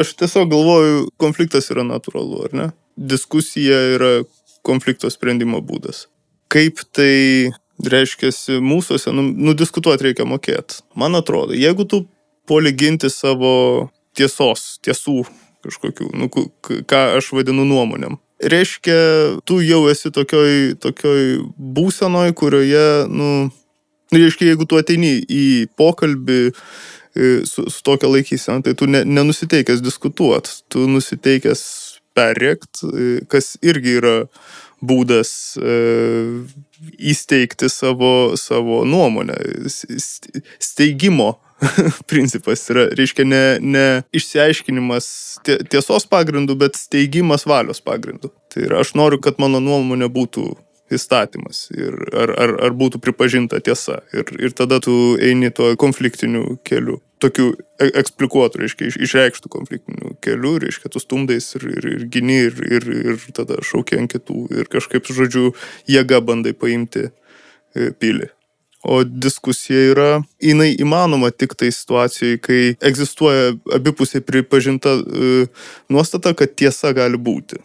aš 0.00 0.14
tiesiog 0.20 0.50
galvoju, 0.52 1.04
konfliktas 1.20 1.70
yra 1.72 1.84
natūralu, 1.86 2.40
ar 2.48 2.56
ne? 2.56 2.70
Diskusija 2.96 3.78
yra 3.96 4.12
konflikto 4.64 5.10
sprendimo 5.12 5.60
būdas. 5.64 6.06
Kaip 6.52 6.82
tai 6.94 7.50
reiškia 7.82 8.30
mūsųse, 8.62 9.12
nu, 9.14 9.26
nudiskutuoti 9.50 10.08
reikia 10.08 10.26
mokėti. 10.28 10.82
Man 10.98 11.18
atrodo, 11.18 11.56
jeigu 11.58 11.86
tu 11.88 12.04
poliginti 12.48 13.10
savo 13.10 13.90
tiesos, 14.16 14.78
tiesų 14.84 15.24
kažkokių, 15.64 16.10
nu, 16.20 16.28
ką 16.30 17.00
aš 17.18 17.32
vadinu 17.34 17.64
nuomonėm, 17.66 18.18
reiškia, 18.44 19.40
tu 19.48 19.60
jau 19.64 19.84
esi 19.90 20.12
tokioj, 20.14 20.76
tokioj 20.82 21.22
būsenoj, 21.56 22.34
kurioje, 22.36 22.88
nu, 23.10 23.30
reiškia, 24.12 24.52
jeigu 24.52 24.68
tu 24.68 24.78
ateini 24.80 25.16
į 25.24 25.44
pokalbį, 25.78 26.52
su, 27.48 27.66
su 27.70 27.82
tokia 27.86 28.10
laikysena, 28.10 28.62
tai 28.64 28.74
tu 28.78 28.88
ne, 28.90 29.04
nenusiteikęs 29.06 29.82
diskutuot, 29.84 30.50
tu 30.72 30.86
nusiteikęs 30.90 31.64
perrėkt, 32.14 32.84
kas 33.30 33.54
irgi 33.62 33.98
yra 33.98 34.16
būdas 34.84 35.30
e, 35.58 35.76
įsteigti 37.12 37.70
savo, 37.72 38.34
savo 38.40 38.82
nuomonę. 38.88 39.36
Steigimo 40.62 41.34
principas 42.10 42.66
yra, 42.72 42.88
reiškia, 42.98 43.26
ne, 43.28 43.42
ne 43.60 43.86
išsiaiškinimas 44.16 45.08
tiesos 45.70 46.06
pagrindu, 46.10 46.56
bet 46.58 46.78
steigimas 46.78 47.46
valios 47.48 47.80
pagrindu. 47.84 48.32
Tai 48.52 48.66
yra, 48.68 48.82
aš 48.84 48.94
noriu, 48.98 49.20
kad 49.22 49.40
mano 49.42 49.62
nuomonė 49.64 50.10
būtų 50.12 50.50
įstatymas 50.96 51.66
ir 51.74 51.96
ar, 52.12 52.32
ar, 52.40 52.52
ar 52.68 52.76
būtų 52.76 53.00
pripažinta 53.02 53.60
tiesa. 53.64 54.00
Ir, 54.14 54.30
ir 54.38 54.54
tada 54.56 54.80
tu 54.84 55.16
eini 55.22 55.50
tuo 55.54 55.72
konfliktiniu 55.80 56.58
keliu. 56.66 57.00
Tokiu 57.22 57.52
e, 57.80 57.88
eksplikuotų, 58.02 58.62
reiškia, 58.62 58.90
iš, 58.90 59.00
išreikštų 59.06 59.50
konfliktiniu 59.52 60.14
keliu, 60.24 60.56
reiškia, 60.62 60.92
tu 60.92 61.02
stumdais 61.02 61.50
ir, 61.58 61.66
ir, 61.78 61.90
ir 61.96 62.06
gini 62.12 62.38
ir, 62.48 62.62
ir, 62.78 62.88
ir 63.14 63.26
tada 63.36 63.60
šaukia 63.64 64.00
ant 64.02 64.14
kitų 64.14 64.46
ir 64.54 64.70
kažkaip, 64.72 65.08
žodžiu, 65.08 65.52
jėga 65.90 66.22
bandai 66.24 66.54
paimti 66.56 67.08
e, 67.08 67.90
pilį. 67.92 68.30
O 68.84 68.98
diskusija 69.04 69.84
yra, 69.94 70.08
jinai 70.44 70.74
įmanoma 70.76 71.30
tik 71.32 71.54
tai 71.56 71.70
situacijai, 71.72 72.36
kai 72.44 72.58
egzistuoja 72.84 73.54
abipusiai 73.72 74.20
pripažinta 74.20 74.98
e, 75.00 75.46
nuostata, 75.88 76.34
kad 76.36 76.52
tiesa 76.52 76.92
gali 76.96 77.16
būti 77.16 77.62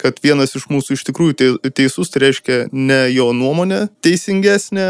kad 0.00 0.18
vienas 0.24 0.56
iš 0.58 0.68
mūsų 0.72 0.98
iš 0.98 1.04
tikrųjų 1.08 1.58
teisus, 1.70 2.10
tai 2.12 2.26
reiškia 2.26 2.56
ne 2.72 3.04
jo 3.14 3.30
nuomonė 3.36 3.86
teisingesnė, 4.04 4.88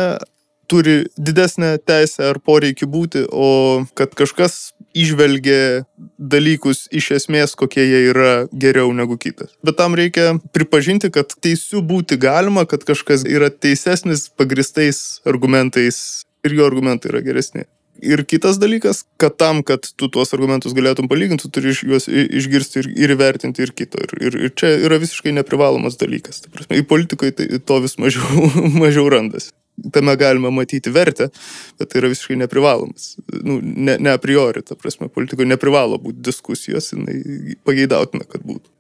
turi 0.71 1.05
didesnę 1.21 1.77
teisę 1.85 2.31
ar 2.31 2.41
poreikį 2.41 2.89
būti, 2.89 3.25
o 3.29 3.85
kad 3.99 4.15
kažkas 4.17 4.73
išvelgia 4.95 5.85
dalykus 6.19 6.87
iš 6.95 7.11
esmės, 7.19 7.57
kokie 7.59 7.85
jie 7.85 8.01
yra 8.13 8.33
geriau 8.53 8.93
negu 8.97 9.19
kitas. 9.21 9.53
Bet 9.67 9.79
tam 9.81 9.97
reikia 9.99 10.37
pripažinti, 10.55 11.11
kad 11.15 11.35
teisių 11.45 11.83
būti 11.85 12.19
galima, 12.21 12.65
kad 12.71 12.87
kažkas 12.87 13.27
yra 13.29 13.51
teisesnis 13.51 14.29
pagristais 14.31 15.21
argumentais 15.29 16.25
ir 16.47 16.59
jo 16.61 16.69
argumentai 16.69 17.13
yra 17.13 17.25
geresni. 17.27 17.67
Ir 18.03 18.25
kitas 18.27 18.59
dalykas, 18.59 19.05
kad 19.23 19.37
tam, 19.39 19.63
kad 19.67 19.87
tu 19.97 20.09
tuos 20.13 20.35
argumentus 20.35 20.75
galėtum 20.75 21.07
palyginti, 21.09 21.47
tu 21.47 21.51
turi 21.55 21.75
juos 21.75 22.09
išgirsti 22.11 22.81
ir, 22.83 22.89
ir 23.07 23.15
įvertinti 23.15 23.63
ir 23.63 23.73
kito. 23.77 24.01
Ir, 24.03 24.15
ir, 24.19 24.39
ir 24.49 24.55
čia 24.59 24.73
yra 24.89 24.99
visiškai 25.03 25.35
neprivalomas 25.37 25.99
dalykas. 26.01 26.43
Ta 26.45 26.53
prasme, 26.53 26.81
į 26.83 26.87
politikoje 26.91 27.37
tai, 27.39 27.47
to 27.63 27.79
vis 27.85 27.95
mažiau, 28.03 28.49
mažiau 28.83 29.07
randasi. 29.13 29.55
Tame 29.95 30.15
galima 30.19 30.53
matyti 30.55 30.91
vertę, 30.95 31.31
bet 31.79 31.91
tai 31.91 32.03
yra 32.03 32.11
visiškai 32.13 32.37
neprivalomas. 32.43 33.15
Nu, 33.43 33.59
ne, 33.63 33.97
ne 33.99 34.13
a 34.15 34.21
priori, 34.23 34.63
ta 34.67 34.77
prasme, 34.79 35.09
politikoje 35.11 35.51
neprivalo 35.51 35.99
būti 36.03 36.23
diskusijos, 36.29 36.93
jinai 36.95 37.57
pageidautina, 37.67 38.27
kad 38.27 38.45
būtų. 38.47 38.71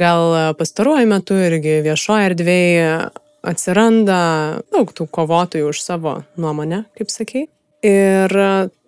Gal 0.00 0.54
pastaruoju 0.58 1.06
metu 1.06 1.36
irgi 1.38 1.78
viešoje 1.84 2.30
erdvėje 2.32 2.88
atsiranda 3.44 4.20
daug 4.72 4.90
tų 4.96 5.06
kovotojų 5.12 5.68
už 5.70 5.82
savo 5.84 6.16
nuomonę, 6.40 6.84
kaip 6.98 7.12
sakei. 7.12 7.46
Ir 7.84 8.32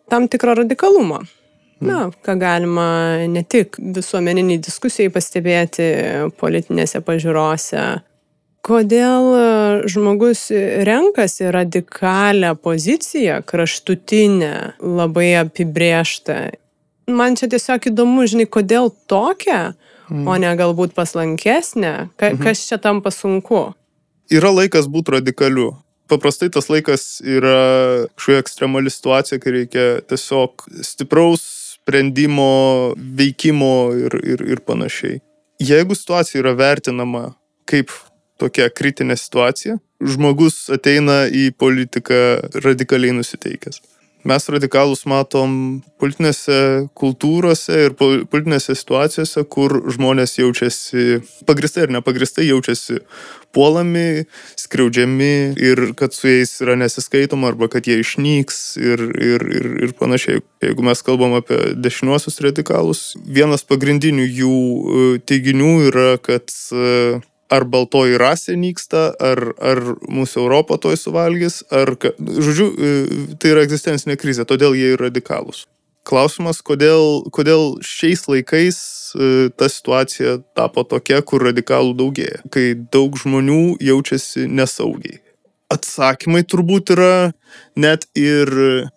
tam 0.09 0.29
tikrą 0.33 0.55
radikalumą. 0.63 1.25
Na, 1.81 2.09
ką 2.25 2.39
galima 2.41 3.17
ne 3.29 3.43
tik 3.45 3.77
visuomeniniai 3.77 4.63
diskusijai 4.65 5.13
pastebėti 5.13 5.89
politinėse 6.41 7.03
pažiūrose. 7.05 7.83
Kodėl 8.67 9.27
e, 9.37 9.43
žmogus 9.93 10.49
renkasi 10.89 11.51
radikalią 11.53 12.55
poziciją, 12.57 13.43
kraštutinę, 13.47 14.55
labai 14.81 15.35
apibrieštą. 15.43 16.39
Man 17.13 17.37
čia 17.39 17.51
tiesiog 17.53 17.91
įdomu, 17.93 18.25
žinai, 18.27 18.49
kodėl 18.51 18.89
tokią, 19.07 19.61
mm. 20.09 20.25
o 20.27 20.41
ne 20.43 20.57
galbūt 20.59 20.97
paslankesnę, 20.97 22.09
Ka 22.17 22.33
mhm. 22.33 22.41
kas 22.43 22.65
čia 22.67 22.81
tampa 22.83 23.13
sunku. 23.15 23.69
Yra 24.33 24.51
laikas 24.51 24.89
būti 24.91 25.21
radikaliu 25.21 25.75
paprastai 26.09 26.49
tas 26.53 26.71
laikas 26.73 27.21
yra 27.25 28.07
kažkokia 28.15 28.43
ekstremali 28.43 28.93
situacija, 28.93 29.41
kai 29.43 29.55
reikia 29.61 29.87
tiesiog 30.09 30.67
stipraus 30.87 31.45
sprendimo, 31.77 32.95
veikimo 32.97 33.73
ir, 33.95 34.19
ir, 34.25 34.45
ir 34.57 34.63
panašiai. 34.67 35.21
Jeigu 35.63 35.95
situacija 35.97 36.43
yra 36.43 36.53
vertinama 36.59 37.31
kaip 37.69 37.93
tokia 38.41 38.69
kritinė 38.71 39.17
situacija, 39.19 39.79
žmogus 40.03 40.67
ateina 40.75 41.25
į 41.33 41.49
politiką 41.57 42.19
radikaliai 42.65 43.15
nusiteikęs 43.17 43.81
mes 44.27 44.49
radikalus 44.53 45.05
matom 45.09 45.81
politinėse 46.01 46.59
kultūrose 46.99 47.87
ir 47.87 47.97
politinėse 47.99 48.77
situacijose, 48.77 49.45
kur 49.51 49.79
žmonės 49.95 50.37
jaučiasi 50.41 51.21
pagristai 51.49 51.87
ir 51.87 51.95
nepagristai 51.97 52.49
jaučiasi 52.49 53.01
puolami, 53.57 54.27
skriaudžiami 54.61 55.33
ir 55.63 55.83
kad 55.97 56.15
su 56.15 56.29
jais 56.29 56.53
yra 56.65 56.77
nesiskaitoma 56.77 57.53
arba 57.53 57.71
kad 57.73 57.87
jie 57.89 58.01
išnyks 58.03 58.59
ir, 58.83 59.05
ir, 59.17 59.47
ir, 59.61 59.71
ir 59.87 59.95
panašiai. 59.99 60.43
Jeigu 60.65 60.85
mes 60.85 61.03
kalbam 61.07 61.39
apie 61.39 61.59
dešiniuosius 61.79 62.43
radikalus, 62.45 63.07
vienas 63.25 63.65
pagrindinių 63.69 64.27
jų 64.27 64.59
e, 64.59 65.09
teiginių 65.29 65.73
yra, 65.89 66.11
kad 66.21 66.53
e, 66.73 67.23
ar 67.53 67.67
baltoji 67.71 68.19
rasė 68.21 68.57
nyksta, 68.59 69.11
ar, 69.23 69.43
ar 69.63 69.83
mūsų 70.03 70.43
Europą 70.43 70.79
toj 70.83 70.99
suvalgys, 70.99 71.63
ar, 71.75 71.95
žodžiu, 72.19 72.67
e, 72.67 72.93
tai 73.41 73.55
yra 73.55 73.65
egzistencinė 73.67 74.19
krizė, 74.21 74.47
todėl 74.49 74.77
jie 74.79 74.93
yra 74.95 75.07
radikalūs. 75.09 75.65
Klausimas, 76.07 76.61
kodėl, 76.63 77.27
kodėl 77.35 77.79
šiais 77.87 78.27
laikais 78.31 78.79
e, 79.15 79.49
ta 79.59 79.71
situacija 79.71 80.39
tapo 80.59 80.87
tokia, 80.87 81.23
kur 81.27 81.47
radikalų 81.49 81.97
daugėja, 81.99 82.43
kai 82.55 82.75
daug 82.75 83.19
žmonių 83.19 83.79
jaučiasi 83.83 84.47
nesaugiai. 84.51 85.21
Atsakymai 85.73 86.45
turbūt 86.47 86.93
yra 86.95 87.33
net 87.75 88.07
ir 88.15 88.51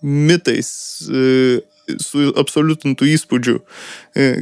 mitais 0.06 0.70
e, 1.10 1.62
su 1.98 2.30
absoliutintų 2.38 3.08
įspūdžių 3.16 3.56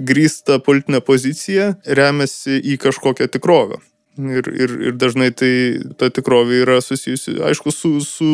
grįsta 0.03 0.57
politinė 0.59 0.99
pozicija 1.07 1.69
remiasi 1.87 2.59
į 2.59 2.75
kažkokią 2.83 3.29
tikrovę. 3.31 3.79
Ir, 4.17 4.51
ir, 4.53 4.75
ir 4.89 4.99
dažnai 4.99 5.31
tai 5.37 5.53
ta 5.99 6.09
tikrovė 6.13 6.63
yra 6.65 6.77
susijusi, 6.81 7.37
aišku, 7.47 7.73
su, 7.73 7.91
su 8.01 8.29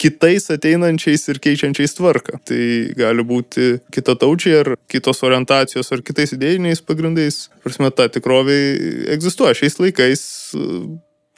kitais 0.00 0.48
ateinančiais 0.52 1.26
ir 1.32 1.40
keičiančiais 1.44 1.94
tvarką. 1.98 2.40
Tai 2.48 2.62
gali 2.98 3.24
būti 3.26 3.76
kitataučiai 3.92 4.58
ar 4.62 4.72
kitos 4.90 5.22
orientacijos 5.26 5.92
ar 5.92 6.04
kitais 6.06 6.34
idėjiniais 6.36 6.82
pagrindais. 6.86 7.46
Prasme, 7.64 7.92
ta 7.92 8.08
tikrovė 8.12 8.58
egzistuoja. 9.16 9.56
Šiais 9.60 9.80
laikais 9.82 10.24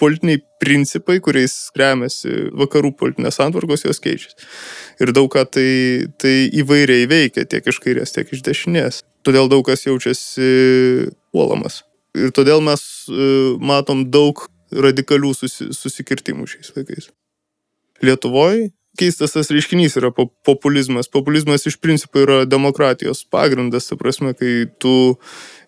politiniai 0.03 0.41
principai, 0.63 1.21
kuriais 1.23 1.55
remiasi 1.79 2.49
vakarų 2.59 2.91
politinės 2.99 3.39
santvarkos, 3.39 3.87
jos 3.87 4.03
keičiasi. 4.03 4.51
Ir 5.03 5.15
daug 5.15 5.31
ką 5.33 5.45
tai, 5.47 5.71
tai 6.19 6.35
įvairiai 6.63 7.07
veikia 7.11 7.47
tiek 7.47 7.67
iš 7.71 7.79
kairės, 7.83 8.15
tiek 8.15 8.31
iš 8.35 8.43
dešinės. 8.47 9.03
Todėl 9.27 9.51
daug 9.51 9.67
kas 9.67 9.87
jaučiasi 9.87 11.11
puolamas. 11.31 11.83
Ir 12.19 12.33
todėl 12.37 12.61
mes 12.65 12.83
e, 13.09 13.31
matom 13.63 14.05
daug 14.13 14.45
radikalių 14.73 15.33
susi, 15.37 15.71
susikirtimų 15.77 16.47
šiais 16.51 16.73
laikais. 16.77 17.11
Lietuvoje 18.05 18.71
keistas 18.99 19.33
tas 19.33 19.51
reiškinys 19.53 19.97
yra 20.01 20.11
populizmas. 20.45 21.09
Populizmas 21.09 21.67
iš 21.67 21.79
principo 21.81 22.23
yra 22.23 22.43
demokratijos 22.45 23.25
pagrindas, 23.25 23.89
ta 23.89 23.97
prasme, 23.97 24.35
kai 24.37 24.67
tu 24.83 24.95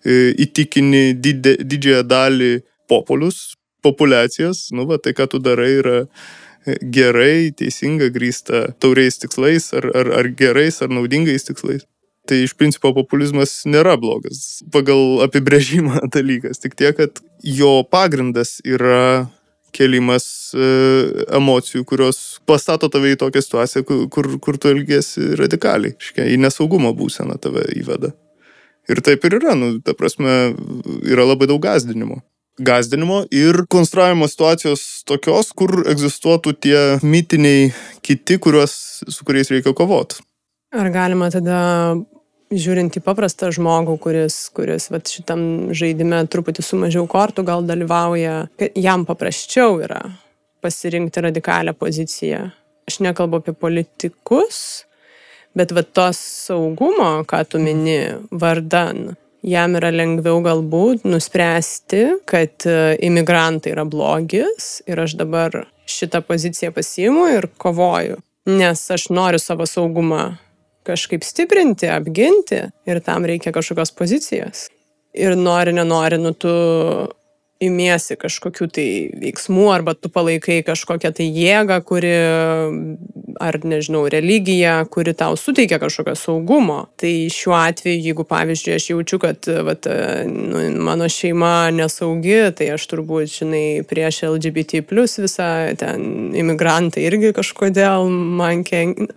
e, 0.05 0.33
įtikini 0.45 1.15
didė, 1.17 1.57
didžiąją 1.63 2.03
dalį 2.05 2.51
populius, 2.91 3.55
populacijos, 3.85 4.67
nu, 4.75 4.85
va, 4.89 4.99
tai 5.01 5.15
ką 5.17 5.29
tu 5.31 5.41
darai 5.41 5.71
yra 5.79 5.97
e, 6.05 6.77
gerai, 6.81 7.51
teisinga, 7.57 8.11
grįsta 8.13 8.67
tauriais 8.81 9.17
tikslais, 9.21 9.71
ar, 9.77 9.89
ar, 9.97 10.13
ar 10.21 10.31
gerais, 10.37 10.81
ar 10.85 10.93
naudingais 10.93 11.49
tikslais. 11.49 11.87
Tai 12.25 12.39
iš 12.41 12.55
principo 12.57 12.89
populizmas 12.95 13.59
nėra 13.69 13.95
blogas 14.01 14.63
pagal 14.73 15.21
apibrėžimą 15.27 16.07
dalykas, 16.15 16.61
tik 16.63 16.77
tiek, 16.77 16.97
kad 16.97 17.21
jo 17.45 17.79
pagrindas 17.89 18.57
yra 18.65 19.27
kelimas 19.75 20.25
e, 20.55 20.67
emocijų, 21.35 21.83
kurios 21.87 22.19
pastato 22.47 22.89
tave 22.91 23.13
į 23.13 23.19
tokią 23.25 23.43
situaciją, 23.43 23.83
kur, 24.11 24.29
kur, 24.43 24.59
tu 24.61 24.71
elgesi 24.71 25.33
radikaliai, 25.39 25.97
škia, 26.01 26.27
į 26.31 26.39
nesaugumo 26.45 26.93
būseną 26.95 27.37
tave 27.43 27.65
įveda. 27.75 28.13
Ir 28.91 29.01
taip 29.05 29.25
ir 29.25 29.39
yra, 29.39 29.55
nu, 29.57 29.75
ta 29.83 29.95
prasme, 29.97 30.53
yra 31.03 31.25
labai 31.25 31.49
daug 31.49 31.61
gazdinimo. 31.63 32.21
Gazdinimo 32.65 33.25
ir 33.35 33.65
konstravimo 33.71 34.29
situacijos 34.31 35.03
tokios, 35.09 35.49
kur 35.57 35.81
egzistuotų 35.91 36.53
tie 36.63 36.79
mitiniai 37.03 37.73
kiti, 38.05 38.37
kuriuos, 38.39 38.75
su 39.11 39.27
kuriais 39.27 39.51
reikia 39.51 39.75
kovoti. 39.75 40.21
Ar 40.75 40.87
galima 40.93 41.27
tada 41.33 41.57
žiūrint 42.53 42.97
į 42.97 43.01
paprastą 43.05 43.49
žmogų, 43.55 43.97
kuris, 44.01 44.37
kuris 44.55 44.89
vat, 44.93 45.09
šitam 45.09 45.73
žaidime 45.75 46.23
truputį 46.31 46.65
su 46.65 46.79
mažiau 46.79 47.07
kortų 47.09 47.45
gal 47.47 47.65
dalyvauja, 47.65 48.45
jam 48.75 49.05
paprasčiau 49.07 49.79
yra 49.85 50.03
pasirinkti 50.65 51.21
radikalią 51.25 51.75
poziciją. 51.77 52.49
Aš 52.89 52.99
nekalbu 53.01 53.41
apie 53.41 53.53
politikus, 53.57 54.85
bet 55.57 55.73
vat 55.73 55.91
tos 55.97 56.19
saugumo, 56.45 57.23
ką 57.29 57.41
tu 57.49 57.61
mini, 57.61 57.99
vardan, 58.29 59.15
jam 59.45 59.77
yra 59.77 59.91
lengviau 59.93 60.41
galbūt 60.45 61.05
nuspręsti, 61.07 62.03
kad 62.29 62.65
e, 62.69 62.95
imigrantai 63.05 63.73
yra 63.73 63.85
blogis 63.89 64.79
ir 64.89 65.01
aš 65.01 65.17
dabar 65.21 65.65
šitą 65.89 66.21
poziciją 66.25 66.73
pasiimu 66.75 67.27
ir 67.35 67.49
kovoju, 67.61 68.17
nes 68.49 68.81
aš 68.91 69.09
noriu 69.13 69.41
savo 69.41 69.67
saugumą 69.69 70.35
kažkaip 70.85 71.25
stiprinti, 71.25 71.89
apginti 71.91 72.61
ir 72.87 73.01
tam 73.05 73.27
reikia 73.27 73.53
kažkokios 73.55 73.93
pozicijos. 73.97 74.67
Ir 75.15 75.37
nori, 75.39 75.71
nenori, 75.75 76.19
nu 76.19 76.33
tu 76.35 76.51
imiesi 77.63 78.17
kažkokių 78.19 78.67
tai 78.75 78.87
veiksmų 79.21 79.69
arba 79.71 79.93
tu 79.95 80.09
palaikai 80.11 80.59
kažkokią 80.67 81.11
tai 81.15 81.27
jėgą, 81.31 81.77
kuri, 81.87 82.11
ar 83.41 83.57
nežinau, 83.63 84.03
religiją, 84.11 84.75
kuri 84.91 85.15
tau 85.15 85.37
suteikia 85.39 85.79
kažkokio 85.79 86.17
saugumo. 86.19 86.81
Tai 86.99 87.13
šiuo 87.31 87.55
atveju, 87.55 88.03
jeigu 88.09 88.27
pavyzdžiui 88.27 88.75
aš 88.75 88.89
jaučiu, 88.91 89.21
kad 89.23 89.49
vat, 89.69 89.87
nu, 90.27 90.65
mano 90.83 91.09
šeima 91.11 91.71
nesaugi, 91.75 92.41
tai 92.59 92.73
aš 92.75 92.89
turbūt, 92.91 93.31
žinai, 93.39 93.65
prieš 93.87 94.25
LGBT 94.33 94.83
plus 94.87 95.15
visą 95.23 95.49
ten 95.79 96.35
imigrantai 96.35 97.07
irgi 97.07 97.31
kažkodėl 97.39 98.09
man 98.11 98.67
kenkia 98.67 99.07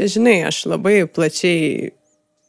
čia, 0.00 0.08
žinai, 0.16 0.38
aš 0.48 0.64
labai 0.72 1.04
plačiai 1.04 1.90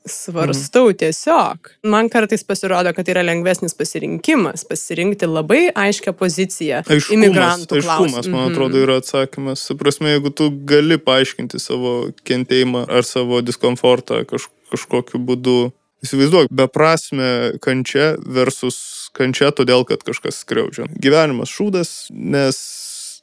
svarstau 0.06 0.88
mhm. 0.90 0.98
tiesiog. 0.98 1.70
Man 1.84 2.10
kartais 2.10 2.44
pasirodo, 2.48 2.94
kad 2.94 3.10
yra 3.12 3.22
lengvesnis 3.26 3.76
pasirinkimas, 3.78 4.64
pasirinkti 4.70 5.30
labai 5.30 5.68
aiškę 5.76 6.14
poziciją. 6.18 6.82
Aiškumas, 6.88 7.12
imigrantų 7.18 7.78
aiškumas 7.82 8.30
man 8.30 8.40
mhm. 8.40 8.54
atrodo, 8.54 8.82
yra 8.82 8.98
atsakymas. 9.02 9.66
Suprasme, 9.68 10.16
jeigu 10.16 10.34
tu 10.34 10.50
gali 10.70 10.98
paaiškinti 11.02 11.62
savo 11.62 11.94
kentėjimą 12.28 12.88
ar 12.90 13.06
savo 13.08 13.44
diskomfortą 13.46 14.24
kaž, 14.30 14.50
kažkokiu 14.74 15.22
būdu. 15.22 15.60
Įsivaizduok, 16.02 16.48
beprasme 16.50 17.60
kančia 17.62 18.16
versus 18.26 19.12
kančia 19.14 19.52
todėl, 19.54 19.84
kad 19.86 20.02
kažkas 20.02 20.40
skriaudžia. 20.42 20.88
Gyvenimas 20.98 21.52
šūdas, 21.54 21.92
nes 22.10 22.58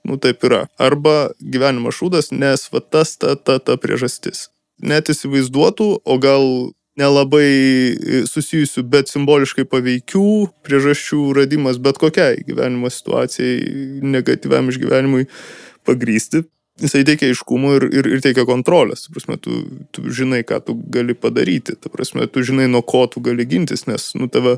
nu 0.09 0.18
taip 0.21 0.44
yra. 0.49 0.64
Arba 0.81 1.31
gyvenimo 1.40 1.92
šūdas, 1.94 2.33
nes 2.33 2.68
va 2.73 2.81
tas 2.81 3.16
ta, 3.21 3.37
ta, 3.37 3.59
ta 3.61 3.77
priežastis. 3.81 4.49
Net 4.79 5.11
įsivaizduotų, 5.12 5.88
o 6.07 6.18
gal 6.23 6.44
nelabai 6.99 8.27
susijusių, 8.29 8.85
bet 8.90 9.11
simboliškai 9.12 9.66
paveikių 9.71 10.29
priežasčių 10.66 11.23
radimas 11.38 11.79
bet 11.83 11.99
kokiai 12.01 12.42
gyvenimo 12.47 12.90
situacijai, 12.90 14.03
negatyviam 14.03 14.71
išgyvenimui 14.73 15.29
pagrysti. 15.87 16.44
Jisai 16.79 17.03
teikia 17.03 17.33
aiškumo 17.33 17.73
ir, 17.75 17.88
ir, 17.90 18.07
ir 18.14 18.21
teikia 18.23 18.44
kontrolės. 18.47 19.09
Prasme, 19.11 19.35
tu, 19.42 19.64
tu 19.94 20.05
žinai, 20.14 20.44
ką 20.47 20.61
tu 20.62 20.77
gali 20.94 21.16
padaryti. 21.18 21.75
Ta 21.75 21.90
prasme, 21.90 22.29
tu 22.31 22.44
žinai, 22.47 22.68
nuo 22.71 22.85
ko 22.87 23.03
tu 23.11 23.23
gali 23.25 23.47
gintis, 23.51 23.83
nes, 23.90 24.12
nu, 24.14 24.29
tave, 24.31 24.57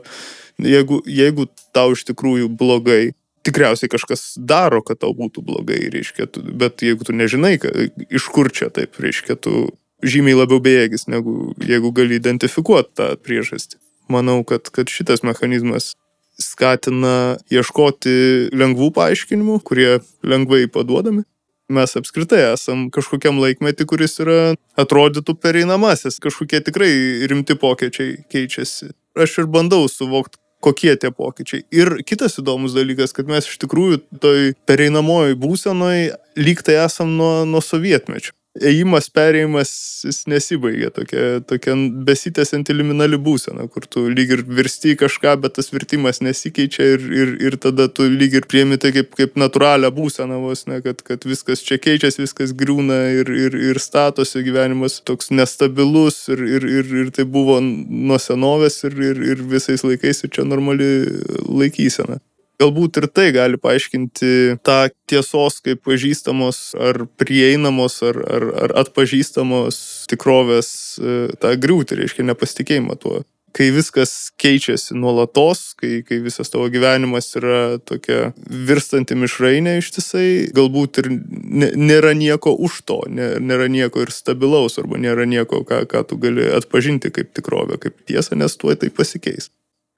jeigu, 0.60 1.00
jeigu 1.08 1.48
tau 1.72 1.94
iš 1.96 2.04
tikrųjų 2.10 2.50
blogai, 2.60 3.14
tikriausiai 3.46 3.90
kažkas 3.92 4.34
daro, 4.36 4.82
kad 4.84 5.00
tau 5.00 5.12
būtų 5.16 5.44
blogai, 5.46 5.80
reiškia, 5.92 6.28
tu, 6.32 6.42
bet 6.44 6.84
jeigu 6.84 7.06
tu 7.06 7.16
nežinai, 7.16 7.56
ka, 7.62 7.72
iš 8.10 8.28
kur 8.34 8.50
čia 8.52 8.68
taip, 8.74 8.98
reiškia, 9.00 9.38
tu 9.40 9.70
žymiai 10.04 10.36
labiau 10.36 10.60
bejėgis, 10.64 11.06
negu 11.12 11.52
jeigu 11.64 11.92
gali 11.96 12.20
identifikuoti 12.20 12.94
tą 12.96 13.08
priežastį. 13.20 13.80
Manau, 14.10 14.40
kad, 14.44 14.68
kad 14.74 14.90
šitas 14.90 15.22
mechanizmas 15.26 15.94
skatina 16.40 17.36
ieškoti 17.52 18.50
lengvų 18.56 18.90
paaiškinimų, 18.96 19.60
kurie 19.66 20.00
lengvai 20.26 20.64
paduodami. 20.72 21.26
Mes 21.70 21.92
apskritai 21.94 22.40
esam 22.48 22.88
kažkokiam 22.90 23.38
laikmetį, 23.38 23.86
kuris 23.86 24.16
yra 24.22 24.56
atrodytų 24.80 25.36
pereinamasis, 25.38 26.18
kažkokie 26.22 26.58
tikrai 26.66 26.90
rimti 27.30 27.54
pokyčiai 27.54 28.24
keičiasi. 28.32 28.90
Aš 29.14 29.36
ir 29.44 29.50
bandau 29.52 29.84
suvokti, 29.90 30.40
kokie 30.60 30.94
tie 31.00 31.12
pokyčiai. 31.14 31.64
Ir 31.74 32.00
kitas 32.06 32.38
įdomus 32.40 32.76
dalykas, 32.76 33.14
kad 33.16 33.30
mes 33.30 33.48
iš 33.48 33.60
tikrųjų 33.64 34.02
toj 34.22 34.52
pereinamojoj 34.68 35.38
būsenoj 35.40 36.10
lyg 36.40 36.60
tai 36.66 36.80
esam 36.84 37.16
nuo, 37.16 37.32
nuo 37.48 37.64
sovietmečio 37.64 38.36
ėjimas, 38.58 39.06
perėjimas, 39.14 39.70
jis 40.08 40.24
nesibaigia 40.30 40.90
tokia, 40.94 41.38
tokia 41.46 41.76
besitęsianti 42.06 42.74
liminali 42.74 43.18
būsena, 43.20 43.68
kur 43.70 43.86
tu 43.86 44.08
lyg 44.10 44.32
ir 44.34 44.42
virsti 44.42 44.96
kažką, 44.98 45.36
bet 45.44 45.54
tas 45.58 45.70
virtimas 45.70 46.18
nesikeičia 46.24 46.88
ir, 46.96 47.04
ir, 47.14 47.34
ir 47.46 47.56
tada 47.62 47.86
tu 47.88 48.08
lyg 48.10 48.34
ir 48.40 48.48
priemi 48.50 48.78
tai 48.80 48.90
kaip, 48.96 49.12
kaip 49.18 49.38
natūralią 49.38 49.92
būseną 49.94 50.40
vos, 50.42 50.64
ne, 50.70 50.80
kad, 50.82 51.04
kad 51.06 51.26
viskas 51.28 51.62
čia 51.66 51.78
keičiasi, 51.78 52.24
viskas 52.26 52.54
griūna 52.58 52.98
ir, 53.20 53.30
ir, 53.30 53.58
ir 53.70 53.82
statosi 53.82 54.42
gyvenimas 54.46 54.98
toks 55.06 55.30
nestabilus 55.30 56.24
ir, 56.34 56.42
ir, 56.58 56.66
ir, 56.80 56.90
ir 57.04 57.14
tai 57.14 57.28
buvo 57.28 57.60
nuo 57.62 58.18
senovės 58.18 58.82
ir, 58.88 58.98
ir, 59.12 59.22
ir 59.34 59.46
visais 59.54 59.86
laikais 59.86 60.24
ir 60.26 60.34
čia 60.34 60.48
normali 60.48 60.90
laikysena. 61.46 62.18
Galbūt 62.60 62.98
ir 63.00 63.06
tai 63.08 63.30
gali 63.32 63.56
paaiškinti 63.60 64.60
tą 64.66 64.78
tiesos 65.08 65.60
kaip 65.64 65.80
pažįstamos 65.86 66.74
ar 66.76 67.06
prieinamos 67.20 68.00
ar, 68.04 68.20
ar, 68.20 68.48
ar 68.66 68.74
atpažįstamos 68.82 69.78
tikrovės 70.10 70.70
e, 71.00 71.18
tą 71.40 71.54
griūtį, 71.62 72.02
reiškia 72.02 72.26
nepasitikėjimą 72.28 72.98
tuo. 73.00 73.22
Kai 73.56 73.70
viskas 73.74 74.30
keičiasi 74.38 74.94
nuolatos, 74.94 75.72
kai, 75.80 76.04
kai 76.06 76.20
visas 76.22 76.52
tavo 76.52 76.68
gyvenimas 76.70 77.32
yra 77.40 77.80
tokia 77.82 78.28
virstanti 78.68 79.16
mišrainė 79.18 79.78
ištisai, 79.80 80.28
galbūt 80.54 81.00
ir 81.02 81.08
nėra 81.10 82.12
nieko 82.14 82.52
už 82.54 82.82
to, 82.86 83.00
nėra 83.10 83.66
nieko 83.72 84.04
ir 84.04 84.14
stabilaus, 84.14 84.78
arba 84.78 85.00
nėra 85.02 85.26
nieko, 85.26 85.64
ką, 85.66 85.82
ką 85.90 86.04
tu 86.06 86.20
gali 86.22 86.46
atpažinti 86.60 87.10
kaip 87.16 87.32
tikrovę, 87.34 87.80
kaip 87.82 87.98
tiesą, 88.06 88.38
nes 88.38 88.54
tuo 88.60 88.76
tai 88.78 88.92
pasikeis. 88.94 89.50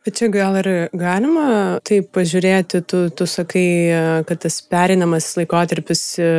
Bet 0.03 0.17
čia 0.19 0.27
gal 0.35 0.57
ir 0.59 0.67
galima 0.99 1.79
taip 1.87 2.09
pažiūrėti, 2.17 2.81
tu, 2.91 3.05
tu 3.15 3.27
sakai, 3.31 3.67
kad 4.27 4.41
tas 4.43 4.57
perinamas 4.67 5.29
laikotarpis 5.39 6.03
e, 6.19 6.31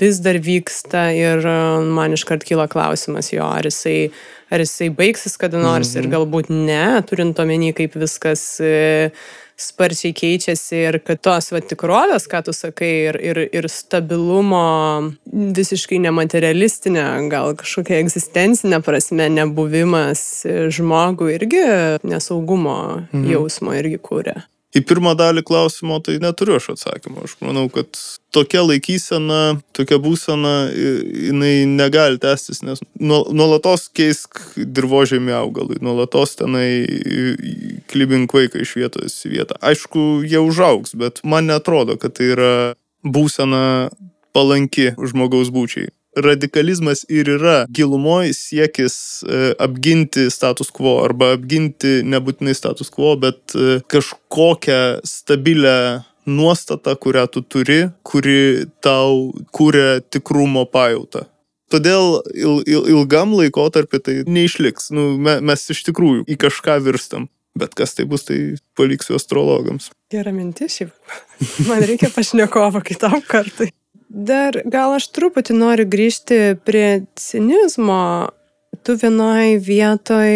vis 0.00 0.20
dar 0.24 0.38
vyksta 0.40 1.10
ir 1.12 1.44
e, 1.44 1.56
man 1.92 2.16
iškart 2.16 2.46
kyla 2.48 2.70
klausimas 2.72 3.28
jo, 3.34 3.44
ar 3.44 3.68
jisai, 3.68 4.08
ar 4.48 4.64
jisai 4.64 4.88
baigsis 4.96 5.36
kada 5.36 5.60
nors 5.60 5.92
mm 5.92 5.92
-hmm. 5.92 5.98
ir 6.00 6.08
mhm. 6.08 6.14
galbūt 6.16 6.48
ne, 6.48 6.86
turint 7.04 7.44
omeny, 7.44 7.74
kaip 7.76 8.00
viskas 8.00 8.46
e, 8.64 9.12
sparčiai 9.62 10.14
keičiasi 10.16 10.82
ir 10.88 10.98
kad 11.06 11.22
tos 11.24 11.52
va, 11.54 11.62
tikrovės, 11.64 12.28
ką 12.30 12.42
tu 12.46 12.54
sakai, 12.56 12.92
ir, 13.10 13.18
ir, 13.22 13.42
ir 13.54 13.68
stabilumo 13.70 14.62
visiškai 15.30 16.00
nematerialistinė, 16.06 17.06
gal 17.32 17.56
kažkokia 17.58 18.00
egzistencinė 18.02 18.82
prasme 18.84 19.28
nebuvimas 19.32 20.24
žmogui 20.74 21.36
irgi 21.38 21.66
nesaugumo 22.06 22.78
mhm. 23.10 23.28
jausmo 23.32 23.76
irgi 23.78 24.02
kūrė. 24.02 24.40
Į 24.72 24.80
pirmą 24.88 25.12
dalį 25.18 25.42
klausimo 25.44 25.98
tai 26.00 26.14
neturiu 26.22 26.56
aš 26.56 26.70
atsakymą. 26.72 27.26
Aš 27.26 27.34
manau, 27.44 27.66
kad 27.72 27.92
tokia 28.32 28.62
laikysena, 28.64 29.58
tokia 29.76 29.98
būsena, 30.00 30.54
jinai 30.72 31.66
negali 31.68 32.16
tęstis, 32.22 32.62
nes 32.64 32.80
nuolatos 32.96 33.90
keisk 33.92 34.40
dirbožėmį 34.56 35.36
augalui, 35.36 35.76
nuolatos 35.84 36.38
tenai 36.40 36.68
klibink 37.92 38.32
vaiką 38.32 38.64
iš 38.64 38.76
vietos 38.80 39.18
į 39.28 39.34
vietą. 39.36 39.60
Aišku, 39.60 40.22
jie 40.24 40.40
užaugs, 40.40 40.96
bet 40.96 41.20
man 41.20 41.52
netrodo, 41.52 41.98
kad 42.00 42.16
tai 42.16 42.32
yra 42.32 42.52
būsena 43.04 43.92
palanki 44.32 44.94
žmogaus 44.96 45.52
būčiai 45.52 45.92
radikalizmas 46.16 47.04
ir 47.08 47.28
yra 47.38 47.62
gilumoje 47.72 48.34
siekis 48.36 48.96
e, 49.24 49.52
apginti 49.58 50.28
status 50.30 50.70
quo 50.74 50.98
arba 51.04 51.32
apginti 51.36 52.00
nebūtinai 52.04 52.54
status 52.56 52.92
quo, 52.92 53.14
bet 53.20 53.56
e, 53.56 53.80
kažkokią 53.92 55.02
stabilę 55.08 55.76
nuostatą, 56.26 56.94
kurią 56.96 57.26
tu 57.32 57.42
turi, 57.42 57.80
kuri 58.06 58.68
tau 58.84 59.32
kūrė 59.54 60.02
tikrumo 60.12 60.64
pajūtą. 60.70 61.26
Todėl 61.72 62.18
il, 62.36 62.58
il, 62.68 62.88
ilgam 62.92 63.32
laikotarpį 63.38 64.00
tai 64.04 64.16
neišliks. 64.28 64.90
Nu, 64.92 65.14
me, 65.16 65.38
mes 65.40 65.64
iš 65.72 65.86
tikrųjų 65.88 66.26
į 66.28 66.36
kažką 66.44 66.76
virstam. 66.84 67.30
Bet 67.58 67.74
kas 67.76 67.92
tai 67.96 68.06
bus, 68.08 68.24
tai 68.28 68.54
paliksiu 68.76 69.16
astrologams. 69.18 69.90
Gera 70.12 70.32
mintis 70.32 70.78
šiaip. 70.78 70.92
Man 71.68 71.82
reikia 71.84 72.08
pašnekovo 72.12 72.80
kitam 72.84 73.18
kartui. 73.28 73.72
Dar 74.12 74.58
gal 74.68 74.92
aš 74.98 75.06
truputį 75.16 75.54
noriu 75.56 75.86
grįžti 75.88 76.58
prie 76.66 77.04
cinizmo. 77.16 78.28
Tu 78.84 78.96
vienoj 78.98 79.56
vietoj 79.62 80.32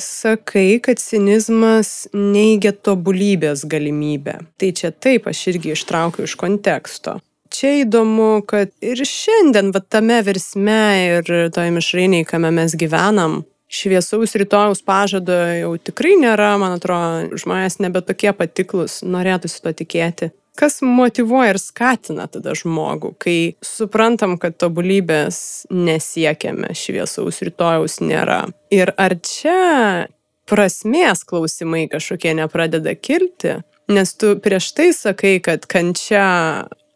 sakai, 0.00 0.80
kad 0.84 1.00
cinizmas 1.00 2.08
neigia 2.12 2.74
tobulybės 2.74 3.62
galimybę. 3.70 4.40
Tai 4.60 4.70
čia 4.76 4.90
taip 4.92 5.28
aš 5.30 5.40
irgi 5.54 5.72
ištraukiu 5.72 6.26
iš 6.28 6.34
konteksto. 6.40 7.16
Čia 7.54 7.84
įdomu, 7.84 8.42
kad 8.50 8.72
ir 8.84 9.00
šiandien, 9.08 9.70
va 9.72 9.80
tame 9.80 10.20
versme 10.26 10.84
ir 11.06 11.34
toje 11.54 11.72
mišrainiai, 11.76 12.26
kame 12.28 12.50
mes 12.56 12.74
gyvenam, 12.76 13.44
šviesaus 13.70 14.34
rytojaus 14.40 14.82
pažado 14.84 15.36
jau 15.54 15.74
tikrai 15.78 16.16
nėra, 16.20 16.56
man 16.60 16.76
atrodo, 16.80 17.38
žmonės 17.40 17.78
nebe 17.80 18.02
tokie 18.04 18.34
patiklus, 18.36 19.04
norėtųsi 19.06 19.62
to 19.62 19.76
tikėti 19.84 20.34
kas 20.58 20.80
motivuoja 20.82 21.54
ir 21.54 21.60
skatina 21.60 22.26
tada 22.30 22.54
žmogų, 22.56 23.14
kai 23.18 23.38
suprantam, 23.64 24.36
kad 24.40 24.56
tobulybės 24.60 25.66
nesiekiame, 25.74 26.72
šviesaus 26.78 27.42
rytojaus 27.46 28.00
nėra. 28.04 28.44
Ir 28.74 28.94
ar 29.00 29.16
čia 29.22 30.08
prasmės 30.48 31.24
klausimai 31.26 31.86
kažkokie 31.92 32.34
nepradeda 32.38 32.94
kilti, 32.94 33.58
nes 33.90 34.14
tu 34.18 34.36
prieš 34.40 34.70
tai 34.76 34.92
sakai, 34.96 35.38
kad 35.44 35.66
kančia 35.70 36.28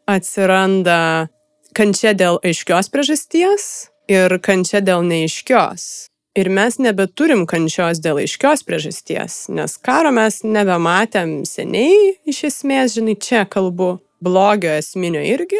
atsiranda 0.08 1.28
kančia 1.76 2.14
dėl 2.16 2.40
aiškios 2.46 2.90
priežasties 2.92 3.64
ir 4.10 4.38
kančia 4.44 4.80
dėl 4.84 5.04
neaiškios. 5.06 6.08
Ir 6.38 6.46
mes 6.54 6.76
nebeturim 6.78 7.40
kančios 7.50 7.98
dėl 7.98 8.20
aiškios 8.22 8.60
priežasties, 8.62 9.48
nes 9.50 9.72
karo 9.82 10.12
mes 10.14 10.36
nebematėm 10.46 11.40
seniai, 11.48 12.12
iš 12.30 12.44
esmės, 12.52 12.94
žinai, 12.94 13.16
čia 13.18 13.40
kalbu, 13.50 13.96
blogio 14.22 14.76
esminio 14.78 15.24
irgi, 15.26 15.58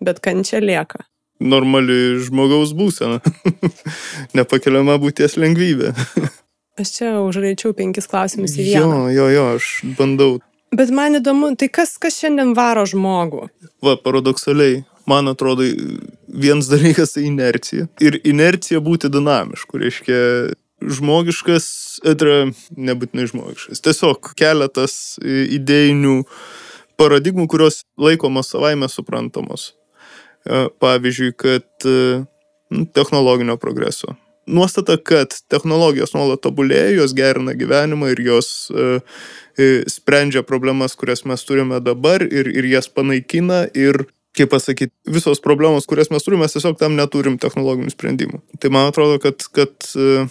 bet 0.00 0.22
kančia 0.24 0.62
lieka. 0.64 1.04
Normali 1.44 2.16
žmogaus 2.24 2.72
būsena. 2.78 3.20
Nepakeliama 4.38 4.96
būties 5.02 5.36
lengvybė. 5.36 5.92
aš 6.80 6.94
čia 6.96 7.12
užraičiau 7.20 7.76
penkis 7.76 8.08
klausimus 8.08 8.56
į 8.56 8.70
vieną. 8.70 9.04
Jo, 9.12 9.12
jo, 9.12 9.28
jo, 9.34 9.46
aš 9.58 9.72
bandau. 9.98 10.30
Bet 10.72 10.88
man 10.94 11.20
įdomu, 11.20 11.52
tai 11.60 11.68
kas, 11.72 11.98
kas 12.00 12.16
šiandien 12.22 12.56
varo 12.56 12.88
žmogų? 12.88 13.44
Va, 13.84 13.98
paradoksaliai, 14.00 14.86
man 15.08 15.28
atrodo, 15.32 15.64
vienas 16.28 16.68
dalykas 16.70 17.16
tai 17.16 17.26
inercija. 17.28 17.88
Ir 18.04 18.20
inercija 18.28 18.80
būti 18.84 19.10
dinamišku, 19.12 19.80
reiškia 19.80 20.20
žmogiškas, 20.78 21.66
etra, 22.06 22.44
nebūtinai 22.76 23.26
žmogiškas. 23.32 23.82
Tiesiog 23.82 24.32
keletas 24.38 25.18
idėjinių 25.24 26.20
paradigmų, 26.98 27.48
kurios 27.50 27.82
laikomos 27.98 28.52
savaime 28.52 28.88
suprantamos. 28.90 29.72
E, 30.46 30.66
pavyzdžiui, 30.80 31.34
kad 31.38 31.88
e, 31.88 32.24
technologinio 32.94 33.58
progreso. 33.60 34.14
Nuostata, 34.48 34.96
kad 34.96 35.34
technologijos 35.52 36.14
nuolat 36.14 36.40
tobulėja, 36.44 36.94
jos 37.02 37.12
gerina 37.12 37.52
gyvenimą 37.52 38.14
ir 38.14 38.22
jos 38.24 38.46
uh, 38.72 39.18
sprendžia 39.92 40.40
problemas, 40.40 40.94
kurias 40.96 41.26
mes 41.28 41.44
turime 41.44 41.82
dabar 41.84 42.24
ir, 42.24 42.48
ir 42.48 42.68
jas 42.70 42.88
panaikina 42.88 43.66
ir 43.76 44.06
kaip 44.38 44.52
pasakyti, 44.52 44.94
visos 45.10 45.42
problemos, 45.44 45.86
kurias 45.88 46.12
mes 46.12 46.24
turime, 46.24 46.44
mes 46.44 46.54
tiesiog 46.54 46.78
tam 46.80 46.96
neturim 46.98 47.38
technologinių 47.42 47.92
sprendimų. 47.92 48.42
Tai 48.62 48.70
man 48.74 48.90
atrodo, 48.90 49.18
kad, 49.22 49.44
kad 49.54 49.88
e, 49.98 50.26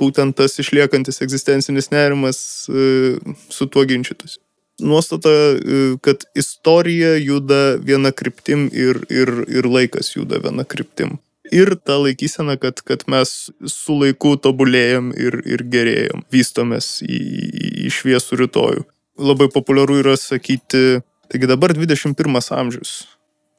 būtent 0.00 0.38
tas 0.40 0.56
išliekantis 0.62 1.20
egzistencinis 1.24 1.90
nerimas 1.92 2.40
e, 2.68 3.16
su 3.52 3.68
tuo 3.68 3.84
ginčytųsi. 3.88 4.40
Nuostata, 4.80 5.30
e, 5.30 5.80
kad 6.04 6.24
istorija 6.38 7.16
juda 7.20 7.76
viena 7.84 8.14
kryptim 8.16 8.68
ir, 8.72 9.02
ir, 9.12 9.34
ir 9.48 9.68
laikas 9.68 10.14
juda 10.16 10.40
viena 10.40 10.64
kryptim. 10.64 11.18
Ir 11.50 11.74
ta 11.82 11.98
laikysena, 11.98 12.54
kad, 12.62 12.80
kad 12.86 13.02
mes 13.10 13.50
su 13.68 13.96
laiku 13.98 14.36
tobulėjom 14.38 15.10
ir, 15.18 15.40
ir 15.50 15.64
gerėjom, 15.72 16.22
vystomės 16.32 17.00
į, 17.02 17.20
į 17.86 17.94
šviesų 17.96 18.44
rytojų. 18.44 18.84
Labai 19.20 19.50
populiaru 19.52 19.98
yra 20.00 20.14
sakyti, 20.16 21.00
taigi 21.28 21.48
dabar 21.50 21.74
21 21.76 22.14
amžius 22.56 23.00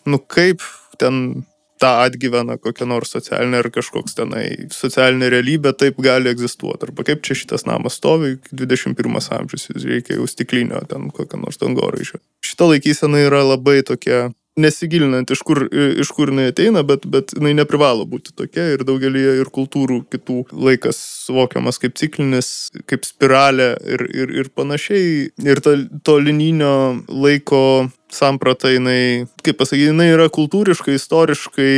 nu 0.06 0.20
kaip 0.20 0.64
ten 1.02 1.44
tą 1.82 1.92
atgyvena 2.06 2.58
kokia 2.62 2.86
nors 2.90 3.14
socialinė 3.16 3.62
ar 3.64 3.70
kažkoks 3.74 4.18
tenai 4.18 4.46
socialinė 4.74 5.32
realybė 5.34 5.74
taip 5.78 6.02
gali 6.04 6.30
egzistuoti. 6.32 6.88
Arba 6.88 7.06
kaip 7.08 7.24
čia 7.26 7.38
šitas 7.38 7.66
namas 7.70 7.98
stovi, 7.98 8.36
21 8.54 9.32
amžius, 9.40 9.70
jis 9.72 9.88
reikia 9.90 10.20
jau 10.20 10.28
stiklinio 10.30 10.84
ten 10.92 11.10
kokio 11.16 11.42
nors 11.42 11.58
dangoraižio. 11.62 12.22
Šita 12.46 12.70
laikysena 12.70 13.26
yra 13.26 13.42
labai 13.48 13.80
tokia 13.88 14.28
nesigilinant, 14.60 15.32
iš 15.32 15.42
kur, 15.48 15.64
iš 15.72 16.12
kur 16.16 16.32
jinai 16.32 16.50
ateina, 16.52 16.84
bet, 16.88 17.06
bet 17.10 17.32
jinai 17.38 17.54
neprivalo 17.56 18.04
būti 18.10 18.34
tokia 18.36 18.68
ir 18.74 18.84
daugelį 18.88 19.24
ir 19.42 19.52
kultūrų 19.54 20.02
kitų 20.12 20.38
laikas 20.52 21.00
suvokiamas 21.28 21.80
kaip 21.82 21.96
ciklinis, 22.00 22.70
kaip 22.90 23.08
spiralė 23.08 23.72
ir, 23.88 24.06
ir, 24.12 24.36
ir 24.44 24.52
panašiai. 24.56 25.32
Ir 25.48 25.64
to, 25.64 25.78
to 26.04 26.18
lininio 26.20 26.74
laiko 27.08 27.64
samprata 28.14 28.72
jinai, 28.72 29.28
kaip 29.46 29.60
pasakyti, 29.62 29.90
jinai 29.90 30.12
yra 30.14 30.28
kultūriškai, 30.34 30.98
istoriškai 31.00 31.74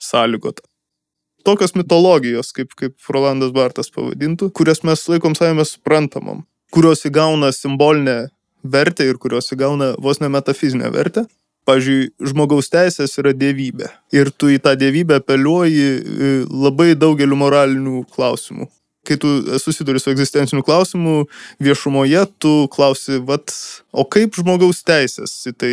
sąlygota. 0.00 0.64
Tokios 1.44 1.72
mitologijos, 1.74 2.52
kaip, 2.52 2.74
kaip 2.76 3.12
Rolandas 3.12 3.52
Bartas 3.56 3.88
pavadintų, 3.94 4.50
kurias 4.52 4.82
mes 4.84 5.06
laikom 5.08 5.36
savame 5.38 5.64
suprantamam, 5.64 6.44
kurios 6.74 7.06
įgauna 7.08 7.48
simbolinę 7.56 8.28
vertę 8.62 9.06
ir 9.08 9.16
kurios 9.20 9.48
įgauna 9.54 9.94
vos 9.98 10.20
ne 10.20 10.28
metafizinę 10.28 10.90
vertę, 10.92 11.24
pavyzdžiui, 11.68 12.10
žmogaus 12.32 12.68
teisės 12.72 13.16
yra 13.20 13.32
dievybė. 13.36 13.88
Ir 14.16 14.32
tu 14.32 14.50
į 14.52 14.58
tą 14.64 14.74
dievybę 14.80 15.20
apeliuoji 15.20 15.88
e, 15.88 16.30
labai 16.50 16.92
daugeliu 16.98 17.38
moralinių 17.40 18.04
klausimų. 18.12 18.68
Kai 19.08 19.16
tu 19.16 19.28
susiduri 19.58 20.00
su 20.00 20.10
egzistenciniu 20.12 20.62
klausimu 20.62 21.22
viešumoje, 21.64 22.26
tu 22.38 22.52
klausi, 22.72 23.16
vat, 23.24 23.52
o 23.96 24.04
kaip 24.04 24.36
žmogaus 24.36 24.82
teisės 24.84 25.32
į 25.48 25.54
tai 25.56 25.72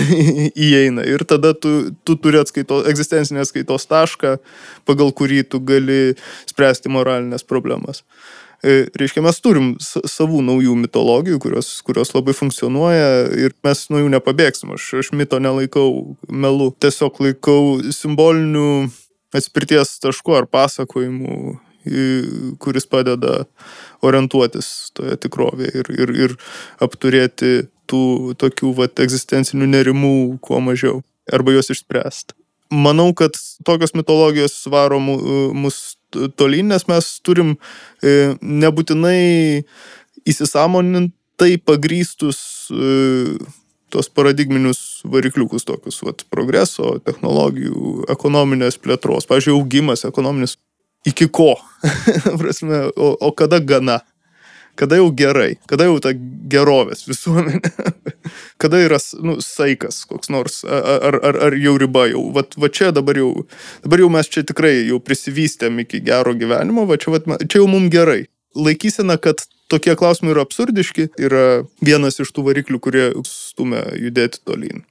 įeina. 0.68 1.04
Ir 1.04 1.26
tada 1.28 1.52
tu, 1.52 1.74
tu 2.08 2.16
turi 2.16 2.40
atskaito, 2.40 2.80
egzistencinės 2.88 3.52
skaitos 3.52 3.84
tašką, 3.90 4.38
pagal 4.88 5.12
kurį 5.12 5.42
tu 5.52 5.60
gali 5.60 6.16
spręsti 6.48 6.92
moralinės 6.92 7.44
problemas. 7.44 8.00
E, 8.64 8.86
reiškia, 8.96 9.20
mes 9.20 9.36
turim 9.44 9.74
savų 9.84 10.40
naujų 10.46 10.72
mitologijų, 10.86 11.36
kurios, 11.42 11.68
kurios 11.84 12.14
labai 12.14 12.32
funkcionuoja 12.32 13.08
ir 13.44 13.52
mes 13.66 13.82
nuo 13.92 14.00
jų 14.00 14.08
nepabėgsim. 14.14 14.72
Aš, 14.78 14.86
aš 15.02 15.10
mito 15.12 15.36
nelaikau 15.36 16.16
melu, 16.32 16.70
tiesiog 16.80 17.20
laikau 17.26 17.60
simbolinių 17.92 18.88
atspirties 19.36 19.98
taškų 20.00 20.38
ar 20.38 20.48
pasakojimų, 20.48 21.58
kuris 22.62 22.86
padeda 22.90 23.44
orientuotis 24.04 24.68
toje 24.96 25.16
tikrovėje 25.24 25.82
ir, 25.82 25.90
ir, 25.94 26.14
ir 26.26 26.36
apturėti 26.84 27.66
tų 27.90 28.34
tokių 28.40 28.72
vat, 28.78 29.00
egzistencinių 29.04 29.68
nerimų 29.74 30.14
kuo 30.44 30.60
mažiau 30.64 31.02
arba 31.32 31.54
juos 31.54 31.70
išspręsti. 31.72 32.36
Manau, 32.74 33.10
kad 33.16 33.36
tokios 33.64 33.92
mitologijos 33.94 34.56
svaro 34.64 34.98
mus 34.98 35.96
tolyn, 36.36 36.70
nes 36.72 36.86
mes 36.88 37.10
turim 37.26 37.54
e, 38.02 38.34
nebūtinai 38.40 39.64
įsisamonintai 40.30 41.58
pagrystus 41.66 42.40
e, 42.72 43.36
tos 43.94 44.10
paradigminius 44.10 45.04
varikliukus 45.06 45.66
tokius, 45.68 46.00
vat, 46.06 46.24
progreso, 46.32 46.96
technologijų, 47.06 48.08
ekonominės 48.14 48.80
plėtros, 48.82 49.28
pažiūrėjau, 49.30 49.60
augimas 49.60 50.06
ekonominis. 50.08 50.56
Iki 51.04 51.28
ko? 51.28 51.54
Prasme, 52.40 52.88
o, 52.96 53.14
o 53.20 53.32
kada 53.36 53.60
gana? 53.60 54.00
kada 54.74 54.96
jau 54.98 55.10
gerai, 55.14 55.54
kada 55.70 55.86
jau 55.86 55.98
ta 56.02 56.12
gerovės 56.50 57.04
visuomenė, 57.06 57.70
kada 58.62 58.80
yra 58.82 58.98
nu, 59.22 59.36
saikas 59.42 60.02
koks 60.10 60.30
nors, 60.34 60.62
ar, 60.66 61.18
ar, 61.22 61.38
ar 61.48 61.56
jau 61.58 61.76
riba 61.80 62.08
jau, 62.10 62.24
va, 62.34 62.44
va 62.58 62.70
čia 62.70 62.90
dabar 62.94 63.18
jau, 63.18 63.46
dabar 63.86 64.02
jau 64.04 64.10
mes 64.12 64.30
čia 64.30 64.44
tikrai 64.46 64.74
jau 64.88 65.00
prisivystėm 65.02 65.82
iki 65.84 66.02
gero 66.04 66.34
gyvenimo, 66.38 66.88
va 66.90 66.98
čia, 67.00 67.14
va, 67.14 67.38
čia 67.44 67.62
jau 67.62 67.68
mums 67.70 67.92
gerai. 67.94 68.24
Laikysena, 68.54 69.16
kad 69.18 69.46
tokie 69.70 69.96
klausimai 69.98 70.34
yra 70.34 70.44
absurdiški, 70.46 71.08
yra 71.22 71.64
vienas 71.82 72.20
iš 72.22 72.30
tų 72.34 72.48
variklių, 72.50 72.82
kurie 72.82 73.06
stumia 73.26 73.86
judėti 73.98 74.42
tolyn 74.46 74.84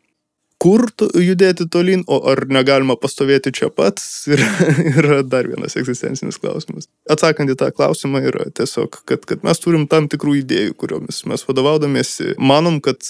kur 0.64 0.86
judėti 1.20 1.68
tolyn, 1.72 2.06
o 2.08 2.20
ar 2.32 2.46
negalima 2.52 2.96
pastovėti 3.00 3.52
čia 3.56 3.70
pat, 3.74 4.02
yra, 4.34 4.50
yra 4.94 5.20
dar 5.28 5.50
vienas 5.52 5.76
egzistencinis 5.80 6.40
klausimas. 6.42 6.88
Atsakant 7.12 7.52
į 7.52 7.58
tą 7.60 7.72
klausimą 7.76 8.24
yra 8.32 8.48
tiesiog, 8.56 9.02
kad, 9.10 9.28
kad 9.30 9.44
mes 9.46 9.60
turim 9.64 9.88
tam 9.92 10.08
tikrų 10.12 10.40
idėjų, 10.44 10.78
kuriomis 10.80 11.24
mes 11.30 11.46
vadovaudomėsi, 11.50 12.38
manom, 12.40 12.80
kad, 12.84 13.04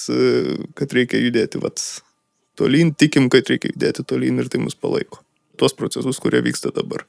kad 0.79 0.97
reikia 0.97 1.21
judėti 1.21 1.61
vat, 1.63 1.83
tolyn, 2.59 2.93
tikim, 2.97 3.29
kad 3.33 3.49
reikia 3.49 3.73
judėti 3.73 4.07
tolyn 4.09 4.41
ir 4.41 4.49
tai 4.49 4.63
mus 4.63 4.77
palaiko. 4.77 5.21
Tuos 5.61 5.75
procesus, 5.77 6.17
kurie 6.21 6.41
vyksta 6.41 6.73
dabar 6.73 7.05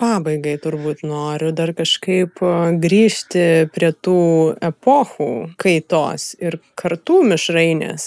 pabaigai 0.00 0.56
turbūt 0.62 1.02
noriu 1.06 1.52
dar 1.56 1.72
kažkaip 1.76 2.40
grįžti 2.82 3.44
prie 3.74 3.90
tų 3.92 4.18
epochų 4.64 5.28
kaitos 5.60 6.32
ir 6.40 6.58
kartų 6.80 7.20
mišrainės, 7.32 8.06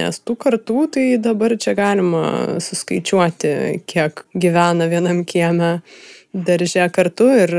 nes 0.00 0.20
tų 0.24 0.36
kartų 0.46 0.86
tai 0.96 1.06
dabar 1.22 1.56
čia 1.60 1.76
galima 1.78 2.24
suskaičiuoti, 2.64 3.82
kiek 3.88 4.24
gyvena 4.34 4.88
vienam 4.92 5.24
kieme 5.28 5.76
darže 6.36 6.88
kartu 6.92 7.28
ir 7.44 7.54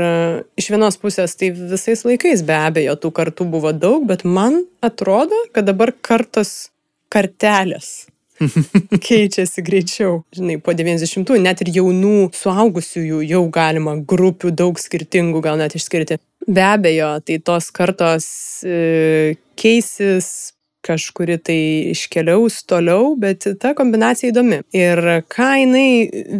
iš 0.58 0.70
vienos 0.74 0.98
pusės 1.00 1.34
tai 1.38 1.50
visais 1.54 2.04
laikais 2.06 2.44
be 2.46 2.58
abejo 2.58 2.98
tų 2.98 3.14
kartų 3.22 3.48
buvo 3.54 3.72
daug, 3.74 4.06
bet 4.06 4.26
man 4.26 4.64
atrodo, 4.84 5.46
kad 5.54 5.66
dabar 5.70 5.94
kartos 6.02 6.70
kartelės 7.12 8.08
keičiasi 9.08 9.64
greičiau. 9.66 10.22
Žinai, 10.36 10.58
po 10.62 10.74
90-ųjų 10.76 11.40
net 11.44 11.62
ir 11.64 11.72
jaunų 11.78 12.30
suaugusiųjų 12.36 13.22
jau 13.28 13.42
galima 13.54 13.96
grupių 13.98 14.52
daug 14.54 14.78
skirtingų 14.80 15.42
gal 15.44 15.58
net 15.60 15.76
išskirti. 15.78 16.20
Be 16.48 16.64
abejo, 16.64 17.16
tai 17.26 17.40
tos 17.44 17.68
kartos 17.74 18.28
e, 18.64 19.34
keisis, 19.58 20.54
kažkuri 20.88 21.36
tai 21.42 21.58
iškeliaus 21.92 22.62
toliau, 22.68 23.12
bet 23.20 23.44
ta 23.60 23.74
kombinacija 23.76 24.30
įdomi. 24.32 24.62
Ir 24.76 25.02
ką 25.28 25.48
jinai 25.62 25.90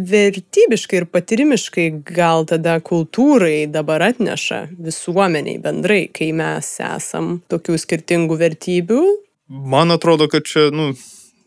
vertybiškai 0.09 1.01
ir 1.01 1.07
patyrimiškai 1.11 1.87
gal 2.07 2.47
tada 2.49 2.79
kultūrai 2.81 3.67
dabar 3.71 4.07
atneša 4.09 4.65
visuomeniai 4.79 5.59
bendrai, 5.61 6.05
kai 6.13 6.31
mes 6.33 6.71
esam 6.87 7.39
tokių 7.51 7.77
skirtingų 7.83 8.39
vertybių. 8.39 9.03
Man 9.49 9.93
atrodo, 9.93 10.29
kad 10.31 10.45
čia, 10.49 10.69
nu, 10.73 10.91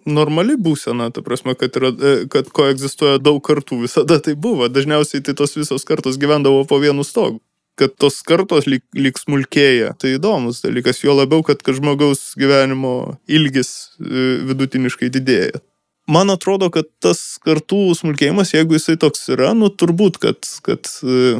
normali 0.07 0.57
būsena, 0.61 1.11
ta 1.15 1.23
prasme, 1.25 1.55
kad, 1.59 1.77
yra, 1.79 1.93
e, 1.93 2.13
kad 2.33 2.51
koegzistuoja 2.55 3.21
daug 3.23 3.41
kartų, 3.45 3.83
visada 3.87 4.19
tai 4.23 4.35
buvo. 4.35 4.69
Dažniausiai 4.73 5.25
tai 5.25 5.35
tos 5.39 5.57
visos 5.57 5.87
kartos 5.89 6.19
gyvendavo 6.21 6.65
po 6.69 6.81
vienu 6.83 7.07
stogu. 7.07 7.41
Kad 7.81 7.95
tos 7.97 8.19
kartos 8.27 8.67
lyg, 8.69 8.83
lyg 8.93 9.17
smulkėja, 9.17 9.95
tai 10.01 10.17
įdomus 10.19 10.61
dalykas, 10.61 11.01
jo 11.01 11.15
labiau, 11.17 11.41
kad, 11.47 11.63
kad 11.65 11.79
žmogaus 11.79 12.35
gyvenimo 12.37 13.17
ilgis 13.31 13.97
e, 13.97 14.43
vidutiniškai 14.51 15.09
didėja. 15.13 15.63
Man 16.11 16.35
atrodo, 16.35 16.69
kad 16.75 16.89
tas 17.01 17.39
kartų 17.47 17.95
smulkėjimas, 17.97 18.53
jeigu 18.53 18.77
jisai 18.77 18.99
toks 19.01 19.29
yra, 19.33 19.53
nu 19.57 19.71
turbūt, 19.71 20.19
kad, 20.21 20.49
kad 20.67 20.91
e, 21.07 21.39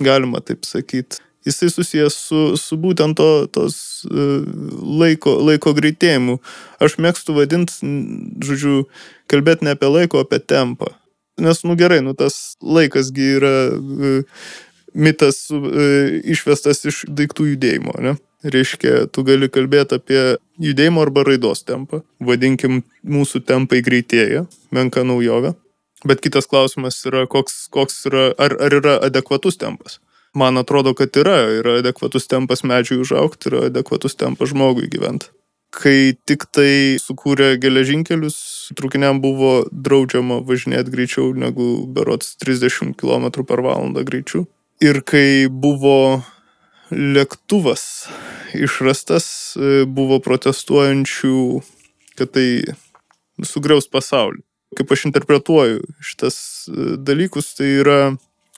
galima 0.00 0.40
taip 0.40 0.64
sakyti, 0.68 1.20
jisai 1.44 1.70
susijęs 1.70 2.16
su, 2.28 2.40
su 2.56 2.76
būtent 2.80 3.16
to, 3.18 3.46
tos 3.52 3.76
e, 4.08 4.26
laiko, 5.00 5.36
laiko 5.44 5.74
greitėjimu. 5.76 6.38
Aš 6.82 6.98
mėgstu 7.02 7.36
vadinti, 7.36 7.76
žodžiu, 8.44 8.84
kalbėti 9.30 9.68
ne 9.68 9.74
apie 9.76 9.90
laiko, 9.90 10.20
o 10.20 10.26
apie 10.26 10.40
tempą. 10.40 10.94
Nes, 11.40 11.64
nu 11.66 11.74
gerai, 11.76 12.00
nu 12.04 12.14
tas 12.16 12.54
laikasgi 12.62 13.32
yra 13.38 13.54
e, 13.74 14.14
mitas 14.94 15.48
e, 15.50 15.88
išvestas 16.34 16.84
iš 16.88 17.04
daiktų 17.10 17.52
judėjimo, 17.54 17.98
ne? 18.04 18.16
Reiškia, 18.44 19.06
tu 19.08 19.22
gali 19.24 19.48
kalbėti 19.48 19.96
apie 19.96 20.22
judėjimo 20.60 21.00
arba 21.00 21.24
raidos 21.24 21.64
tempą. 21.64 22.02
Vadinkim, 22.20 22.82
mūsų 23.00 23.40
tempai 23.48 23.80
greitėja, 23.84 24.44
menka 24.74 25.04
naujovė. 25.04 25.54
Bet 26.04 26.20
kitas 26.20 26.44
klausimas 26.44 26.98
yra, 27.08 27.24
koks, 27.24 27.70
koks 27.72 28.02
yra, 28.10 28.26
ar, 28.36 28.52
ar 28.60 28.76
yra 28.76 28.98
adekvatus 29.06 29.56
tempas 29.56 29.96
man 30.34 30.58
atrodo, 30.58 30.94
kad 30.94 31.16
yra, 31.16 31.38
yra 31.60 31.78
adekvatus 31.80 32.28
tempas 32.30 32.64
medžiui 32.66 33.00
užaukti, 33.04 33.50
yra 33.50 33.66
adekvatus 33.70 34.18
tempas 34.18 34.52
žmogui 34.52 34.90
gyventi. 34.92 35.30
Kai 35.74 36.14
tik 36.28 36.46
tai 36.54 37.00
sukūrė 37.02 37.56
geležinkelius, 37.58 38.36
trukiniam 38.78 39.18
buvo 39.22 39.64
draudžiama 39.72 40.38
važinėti 40.46 40.92
greičiau 40.94 41.32
negu 41.34 41.86
berots 41.90 42.36
30 42.42 42.94
km 43.00 43.42
per 43.42 43.64
valandą 43.64 44.04
greičiu. 44.06 44.44
Ir 44.82 45.00
kai 45.02 45.50
buvo 45.50 46.22
lėktuvas 46.94 48.06
išrastas, 48.54 49.26
buvo 49.90 50.20
protestuojančių, 50.22 51.38
kad 52.18 52.30
tai 52.36 52.48
sugriaus 53.42 53.90
pasaulį. 53.90 54.44
Kaip 54.78 54.90
aš 54.94 55.08
interpretuoju 55.10 55.82
šitas 56.02 56.36
dalykus, 57.02 57.52
tai 57.58 57.70
yra 57.82 57.98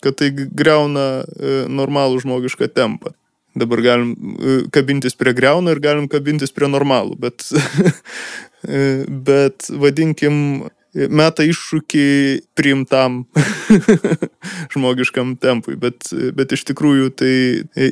kad 0.04 0.18
tai 0.20 0.30
greuna 0.32 1.06
e, 1.22 1.62
normalų 1.72 2.20
žmogišką 2.24 2.68
tempą. 2.74 3.14
Dabar 3.56 3.80
galim 3.80 4.12
e, 4.12 4.56
kabintis 4.72 5.16
prie 5.16 5.32
greuna 5.36 5.72
ir 5.72 5.80
galim 5.80 6.08
kabintis 6.12 6.52
prie 6.52 6.68
normalų, 6.68 7.16
bet, 7.20 7.46
e, 8.68 9.04
bet 9.08 9.70
vadinkim, 9.72 10.66
meta 10.96 11.44
iššūkį 11.44 12.08
priimtam 12.56 13.24
žmogiškam 14.74 15.36
tempui, 15.40 15.76
bet, 15.80 16.08
bet 16.36 16.52
iš 16.56 16.66
tikrųjų 16.70 17.12
tai 17.20 17.34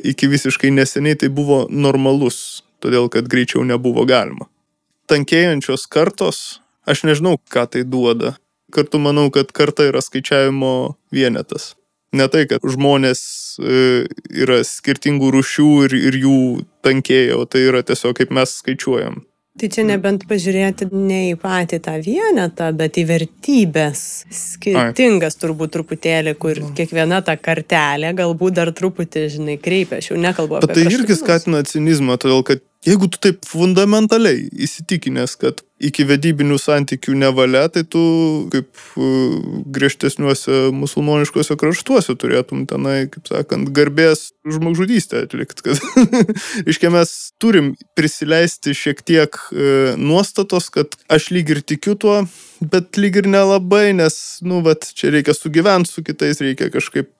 iki 0.01 0.29
visiškai 0.31 0.73
neseniai 0.73 1.17
tai 1.21 1.29
buvo 1.33 1.65
normalus, 1.69 2.63
todėl 2.81 3.09
kad 3.13 3.29
greičiau 3.29 3.65
nebuvo 3.65 4.05
galima. 4.09 4.49
Tankėjančios 5.09 5.85
kartos, 5.89 6.61
aš 6.89 7.05
nežinau, 7.05 7.37
ką 7.49 7.67
tai 7.69 7.85
duoda. 7.85 8.35
Kartu 8.73 8.97
manau, 8.99 9.29
kad 9.31 9.53
karta 9.55 9.85
yra 9.85 10.01
skaičiavimo 10.01 10.95
vienetas. 11.13 11.75
Ne 12.15 12.27
tai, 12.31 12.45
kad 12.49 12.63
žmonės 12.63 13.21
e, 13.59 14.05
yra 14.31 14.61
skirtingų 14.63 15.31
rušių 15.35 15.69
ir, 15.87 15.95
ir 16.11 16.19
jų 16.23 16.41
tankėja, 16.85 17.39
o 17.39 17.47
tai 17.49 17.65
yra 17.69 17.83
tiesiog 17.85 18.15
kaip 18.21 18.35
mes 18.35 18.59
skaičiuojam. 18.61 19.23
Tai 19.55 19.69
čia 19.71 19.85
nebent 19.87 20.25
pažiūrėti 20.27 20.89
ne 20.91 21.29
į 21.29 21.35
patį 21.39 21.77
tą 21.85 21.93
vienetą, 22.03 22.65
bet 22.75 22.97
į 22.99 23.05
vertybės. 23.07 24.01
Skirtingas 24.27 25.37
Ai. 25.37 25.41
turbūt 25.45 25.71
truputėlį, 25.77 26.33
kur 26.35 26.59
kiekviena 26.75 27.21
ta 27.23 27.37
kartelė 27.39 28.11
galbūt 28.17 28.57
dar 28.57 28.73
truputį, 28.75 29.23
žinai, 29.37 29.55
kreipia. 29.55 30.01
Aš 30.03 30.11
jau 30.11 30.19
nekalbu 30.19 30.59
apie 30.59 30.67
tai. 30.67 30.75
Bet 30.75 30.91
tai 30.91 30.97
irgi 30.97 31.15
skatina 31.21 31.63
cinizmą, 31.71 32.19
todėl 32.19 32.43
kad 32.51 32.65
jeigu 32.85 33.09
tu 33.09 33.21
taip 33.21 33.45
fundamentaliai 33.49 34.45
įsitikinęs, 34.65 35.35
kad 35.41 35.63
iki 35.81 36.05
vedybinių 36.07 36.55
santykių 36.61 37.17
nevalia, 37.19 37.65
tai 37.71 37.83
tu 37.83 38.01
kaip 38.53 38.69
uh, 38.95 39.63
griežtesniuose 39.75 40.69
musulmoniškose 40.75 41.57
kraštuose 41.59 42.15
turėtum 42.19 42.63
tenai, 42.69 43.09
kaip 43.11 43.27
sakant, 43.27 43.71
garbės 43.75 44.29
žmogžudystę 44.47 45.25
atlikti. 45.25 45.65
Kad, 45.67 45.81
iškia, 46.71 46.93
mes 46.95 47.11
turim 47.41 47.73
prisileisti 47.97 48.75
šiek 48.77 49.03
tiek 49.03 49.35
uh, 49.35 49.95
nuostatos, 49.99 50.71
kad 50.73 50.95
aš 51.11 51.31
lyg 51.35 51.51
ir 51.57 51.63
tikiu 51.65 51.97
tuo, 51.99 52.21
bet 52.63 53.01
lyg 53.01 53.19
ir 53.19 53.29
nelabai, 53.31 53.89
nes, 53.97 54.15
nu, 54.47 54.61
vat, 54.65 54.87
čia 54.95 55.11
reikia 55.15 55.35
sugyventi 55.35 55.91
su 55.91 56.05
kitais, 56.07 56.39
reikia 56.43 56.71
kažkaip 56.73 57.11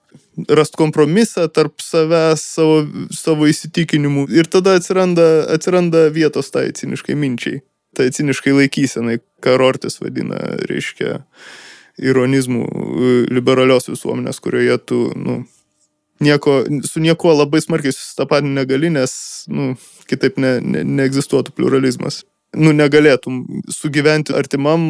rast 0.48 0.76
kompromisą 0.76 1.46
tarp 1.48 1.80
savęs, 1.80 2.42
savo, 2.58 2.82
savo 3.14 3.48
įsitikinimų 3.48 4.26
ir 4.36 4.50
tada 4.52 4.76
atsiranda, 4.76 5.46
atsiranda 5.54 6.06
vietos 6.12 6.52
tai 6.52 6.68
ciniškai 6.76 7.16
minčiai 7.16 7.62
tai 7.96 8.10
ciniškai 8.12 8.54
laikysenai, 8.56 9.20
ką 9.44 9.56
Rortis 9.60 10.00
vadina, 10.02 10.38
reiškia, 10.68 11.20
ironizmų 12.02 12.64
e, 12.66 13.12
liberalios 13.32 13.88
visuomenės, 13.88 14.40
kurioje 14.44 14.76
tu, 14.84 15.00
nu, 15.16 15.38
nieko, 16.24 16.58
su 16.84 17.00
niekuo 17.00 17.32
labai 17.38 17.62
smarkiai 17.64 17.94
susitapatinti 17.96 18.58
negali, 18.58 18.92
nes, 18.92 19.14
nu, 19.48 19.72
kitaip 20.10 20.36
ne, 20.42 20.58
ne, 20.60 20.84
neegzistuotų 21.00 21.56
pluralizmas. 21.56 22.24
Nu, 22.54 22.70
negalėtum 22.72 23.40
sugyventi 23.72 24.32
artimam 24.36 24.84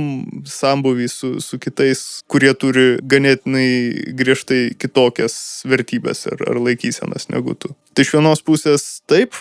sambuvį 0.46 1.06
su, 1.10 1.30
su 1.42 1.58
kitais, 1.58 2.02
kurie 2.30 2.52
turi 2.54 3.00
ganėtinai 3.02 4.12
griežtai 4.18 4.76
kitokias 4.78 5.64
vertybės 5.66 6.26
ar, 6.30 6.44
ar 6.52 6.60
laikysenas 6.62 7.30
negu 7.32 7.56
tu. 7.58 7.72
Tai 7.96 8.04
iš 8.04 8.12
vienos 8.14 8.44
pusės 8.46 8.84
taip, 9.10 9.34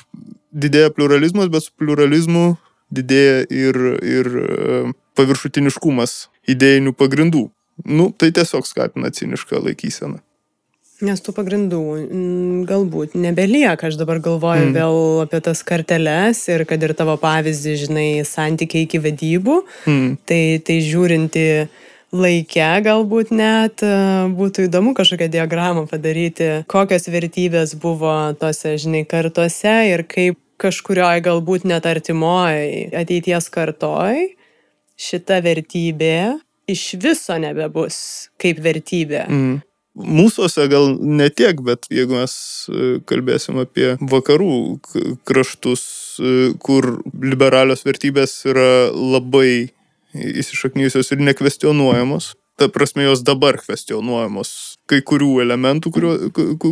didėja 0.55 0.93
pluralizmas, 0.95 1.51
bet 1.53 1.67
su 1.67 1.75
pluralizmu 1.77 2.55
didėja 2.95 3.43
ir, 3.51 3.81
ir 3.99 4.31
e, 4.31 4.79
paviršutiniškumas 5.19 6.15
idėjinių 6.55 6.95
pagrindų. 6.97 7.49
Nu, 7.85 8.09
tai 8.15 8.31
tiesiog 8.33 8.65
skatina 8.65 9.11
cinišką 9.13 9.59
laikyseną. 9.67 10.21
Nes 11.03 11.19
tų 11.19 11.33
pagrindų 11.35 11.79
galbūt 12.69 13.17
nebelieka. 13.19 13.89
Aš 13.89 13.97
dabar 13.99 14.21
galvoju 14.23 14.69
mm. 14.69 14.75
vėl 14.77 14.99
apie 15.25 15.41
tas 15.43 15.59
karteles 15.67 16.45
ir 16.47 16.63
kad 16.69 16.83
ir 16.87 16.93
tavo 16.95 17.17
pavyzdį, 17.19 17.73
žinai, 17.81 18.07
santykiai 18.27 18.85
iki 18.87 19.01
vedybų. 19.03 19.57
Mm. 19.91 20.13
Tai, 20.23 20.39
tai 20.63 20.77
žiūrinti 20.85 21.43
laikę 22.15 22.69
galbūt 22.85 23.33
net 23.35 23.83
e, 23.83 23.91
būtų 24.37 24.69
įdomu 24.69 24.95
kažkokią 24.95 25.27
diagramą 25.33 25.83
padaryti, 25.91 26.49
kokios 26.71 27.09
vertybės 27.11 27.75
buvo 27.81 28.15
tose, 28.39 28.77
žinai, 28.79 29.03
kartuose 29.09 29.75
ir 29.91 30.05
kaip 30.07 30.39
kažkurioj 30.61 31.19
galbūt 31.25 31.67
net 31.67 31.83
artimoj 31.89 32.95
ateities 32.95 33.51
kartoj 33.51 34.29
šita 34.95 35.41
vertybė 35.43 36.39
iš 36.71 36.93
viso 37.01 37.35
nebebus 37.41 37.97
kaip 38.41 38.61
vertybė. 38.63 39.25
Mm. 39.27 39.57
Mūsųse 39.95 40.67
gal 40.67 40.89
ne 40.99 41.29
tiek, 41.31 41.61
bet 41.63 41.87
jeigu 41.87 42.17
mes 42.19 42.33
e, 42.67 42.97
kalbėsim 43.07 43.61
apie 43.63 43.93
vakarų 44.01 44.55
kraštus, 45.27 45.83
e, 46.19 46.33
kur 46.59 46.97
liberalios 47.23 47.85
vertybės 47.87 48.41
yra 48.51 48.91
labai 48.91 49.71
įsišaknyjusios 50.15 51.11
ir 51.15 51.23
nekvestionuojamos, 51.29 52.33
ta 52.59 52.67
prasme 52.71 53.07
jos 53.07 53.23
dabar 53.27 53.59
kvestionuojamos 53.59 54.51
kai 54.89 55.01
kurių 55.01 55.39
elementų, 55.43 55.91
kurio, 55.91 56.15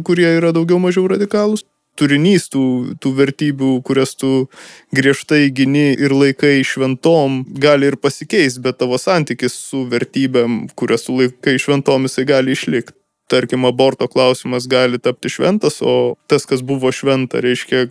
kurie 0.04 0.28
yra 0.38 0.54
daugiau 0.56 0.80
mažiau 0.84 1.08
radikalūs, 1.12 1.66
turinys 2.00 2.48
tų, 2.54 2.66
tų 3.02 3.14
vertybių, 3.18 3.72
kurias 3.86 4.16
tu 4.18 4.48
griežtai 4.96 5.48
gini 5.54 5.92
ir 5.94 6.16
laikai 6.16 6.60
šventom, 6.66 7.44
gali 7.62 7.92
ir 7.92 8.00
pasikeis, 8.02 8.58
bet 8.64 8.80
tavo 8.82 9.00
santykis 9.02 9.56
su 9.70 9.86
vertybėm, 9.92 10.66
kurias 10.80 11.08
tu 11.08 11.18
laikai 11.20 11.58
šventom, 11.62 12.10
jisai 12.10 12.28
gali 12.30 12.58
išlikti. 12.58 12.98
Tarkim, 13.32 13.66
aborto 13.66 14.08
klausimas 14.12 14.68
gali 14.70 15.00
tapti 15.00 15.32
šventas, 15.32 15.80
o 15.82 16.16
tas, 16.28 16.46
kas 16.50 16.62
buvo 16.66 16.92
šventa, 16.94 17.40
reiškia 17.44 17.86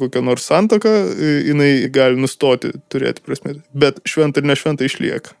kokią 0.00 0.22
nors 0.26 0.44
santoką, 0.50 0.92
jinai 1.48 1.88
gali 1.94 2.20
nustoti 2.20 2.74
turėti 2.92 3.24
prasme. 3.24 3.56
Bet 3.72 4.02
šventa 4.08 4.42
ir 4.42 4.50
nešventa 4.52 4.86
išlieka. 4.86 5.34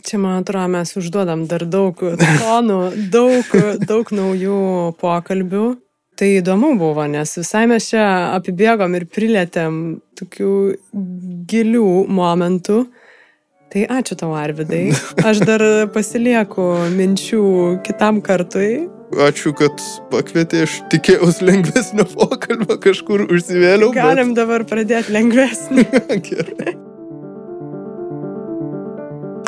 Čia, 0.00 0.16
man 0.18 0.40
atrodo, 0.40 0.66
mes 0.72 0.96
užduodam 0.96 1.44
dar 1.48 1.66
daug 1.68 2.00
tonų, 2.00 2.80
daug, 3.12 3.54
daug 3.84 4.12
naujų 4.16 4.58
pokalbių 5.00 5.64
Tai 6.20 6.26
įdomu 6.36 6.74
buvo, 6.76 7.06
nes 7.08 7.30
visai 7.38 7.62
mes 7.64 7.86
čia 7.88 8.02
apibėgom 8.36 8.92
ir 8.98 9.06
prilėtėm 9.08 9.76
tokių 10.20 10.50
gilių 11.48 11.92
momentų. 12.12 12.82
Tai 13.70 13.84
ačiū 13.86 14.16
tau, 14.18 14.32
Arvidai. 14.34 14.90
Aš 15.22 15.44
dar 15.46 15.62
pasilieku 15.94 16.64
minčių 16.90 17.42
kitam 17.86 18.18
kartui. 18.18 18.88
Ačiū, 19.14 19.54
kad 19.58 19.78
pakvietė, 20.10 20.64
aš 20.66 20.76
tikėjausi 20.90 21.46
lengvesnio 21.46 22.06
pokalbio, 22.10 22.78
kažkur 22.82 23.28
užsivėliau. 23.30 23.94
Galim 23.94 24.34
bet... 24.34 24.42
dabar 24.42 24.66
pradėti 24.66 25.14
lengvesnį. 25.14 25.86
Gerai. 26.30 26.78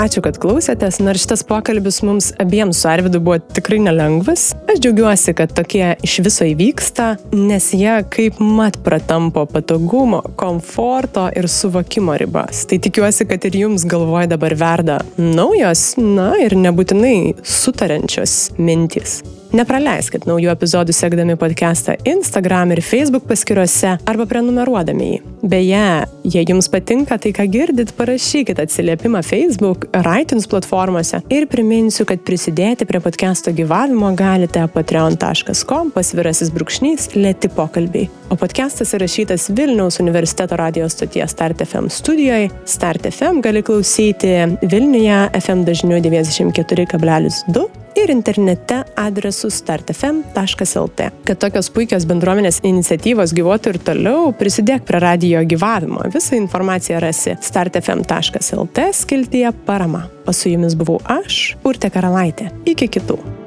Ačiū, 0.03 0.19
kad 0.25 0.35
klausėtės, 0.43 0.97
nors 0.99 1.23
šitas 1.23 1.45
pokalbis 1.47 2.01
mums 2.03 2.33
abiems 2.43 2.81
su 2.83 2.89
Arvidu 2.91 3.21
buvo 3.23 3.37
tikrai 3.55 3.77
nelengvas. 3.85 4.49
Aš 4.67 4.81
džiaugiuosi, 4.83 5.31
kad 5.39 5.53
tokie 5.55 5.93
iš 6.03 6.17
viso 6.27 6.49
įvyksta, 6.51 7.13
nes 7.37 7.69
jie 7.77 8.01
kaip 8.11 8.41
mat 8.43 8.81
pratampo 8.83 9.45
patogumo, 9.47 10.25
komforto 10.41 11.29
ir 11.39 11.47
suvokimo 11.47 12.17
ribas. 12.19 12.65
Tai 12.67 12.81
tikiuosi, 12.83 13.29
kad 13.31 13.47
ir 13.47 13.61
jums 13.61 13.87
galvoje 13.87 14.33
dabar 14.33 14.57
verda 14.59 14.99
naujos, 15.21 15.93
na 16.03 16.33
ir 16.43 16.59
nebūtinai 16.59 17.37
sutarančios 17.47 18.57
mintys. 18.59 19.21
Nepraleiskit 19.53 20.25
naujų 20.25 20.49
epizodų 20.49 20.95
sekdami 20.97 21.35
podcastą 21.37 21.99
Instagram 22.09 22.71
ir 22.73 22.81
Facebook 22.81 23.27
paskiruose 23.29 23.99
arba 24.09 24.25
prenumeruodami 24.25 25.09
jį. 25.11 25.19
Beje, 25.53 25.83
jei 26.25 26.47
jums 26.49 26.71
patinka 26.73 27.19
tai, 27.21 27.35
ką 27.37 27.45
girdit, 27.53 27.93
parašykit 27.99 28.63
atsiliepimą 28.63 29.21
Facebook 29.27 29.85
ar 29.99 30.09
iTunes 30.23 30.49
platformose 30.49 31.21
ir 31.29 31.45
priminsiu, 31.53 32.07
kad 32.09 32.25
prisidėti 32.25 32.89
prie 32.89 33.03
podcast'o 33.05 33.53
gyvavimo 33.59 34.15
galite 34.17 34.65
patreon.com 34.73 35.93
pasvirasis 35.93 36.49
brūkšnys 36.57 37.11
lėti 37.19 37.53
pokalbiai. 37.53 38.09
O 38.33 38.41
podcastas 38.41 38.95
įrašytas 38.97 39.51
Vilniaus 39.53 40.01
universiteto 40.01 40.57
radijos 40.57 40.97
stoties 40.97 41.37
Start 41.37 41.61
FM 41.67 41.93
studijoje. 41.93 42.49
Start 42.65 43.05
FM 43.13 43.45
gali 43.45 43.61
klausyti 43.61 44.33
Vilniuje 44.65 45.21
FM 45.45 45.69
dažniu 45.69 46.01
94,2 46.01 47.69
ir 47.99 48.13
internete 48.15 48.83
adresu 48.97 49.51
startfm.lt. 49.51 51.11
Kad 51.29 51.43
tokios 51.43 51.71
puikios 51.75 52.07
bendruomenės 52.09 52.63
iniciatyvos 52.67 53.35
gyvuotų 53.37 53.75
ir 53.75 53.81
toliau, 53.87 54.33
prisidėk 54.39 54.87
prie 54.89 55.03
radijo 55.03 55.45
gyvavimo. 55.49 56.07
Visą 56.15 56.39
informaciją 56.41 57.03
rasi 57.03 57.37
startfm.lt 57.43 58.89
skiltyje 59.03 59.53
parama. 59.67 60.07
O 60.27 60.33
su 60.37 60.53
jumis 60.53 60.79
buvau 60.79 61.01
aš, 61.11 61.57
Urte 61.67 61.91
Karalaitė. 61.91 62.53
Iki 62.69 62.93
kitų. 62.99 63.42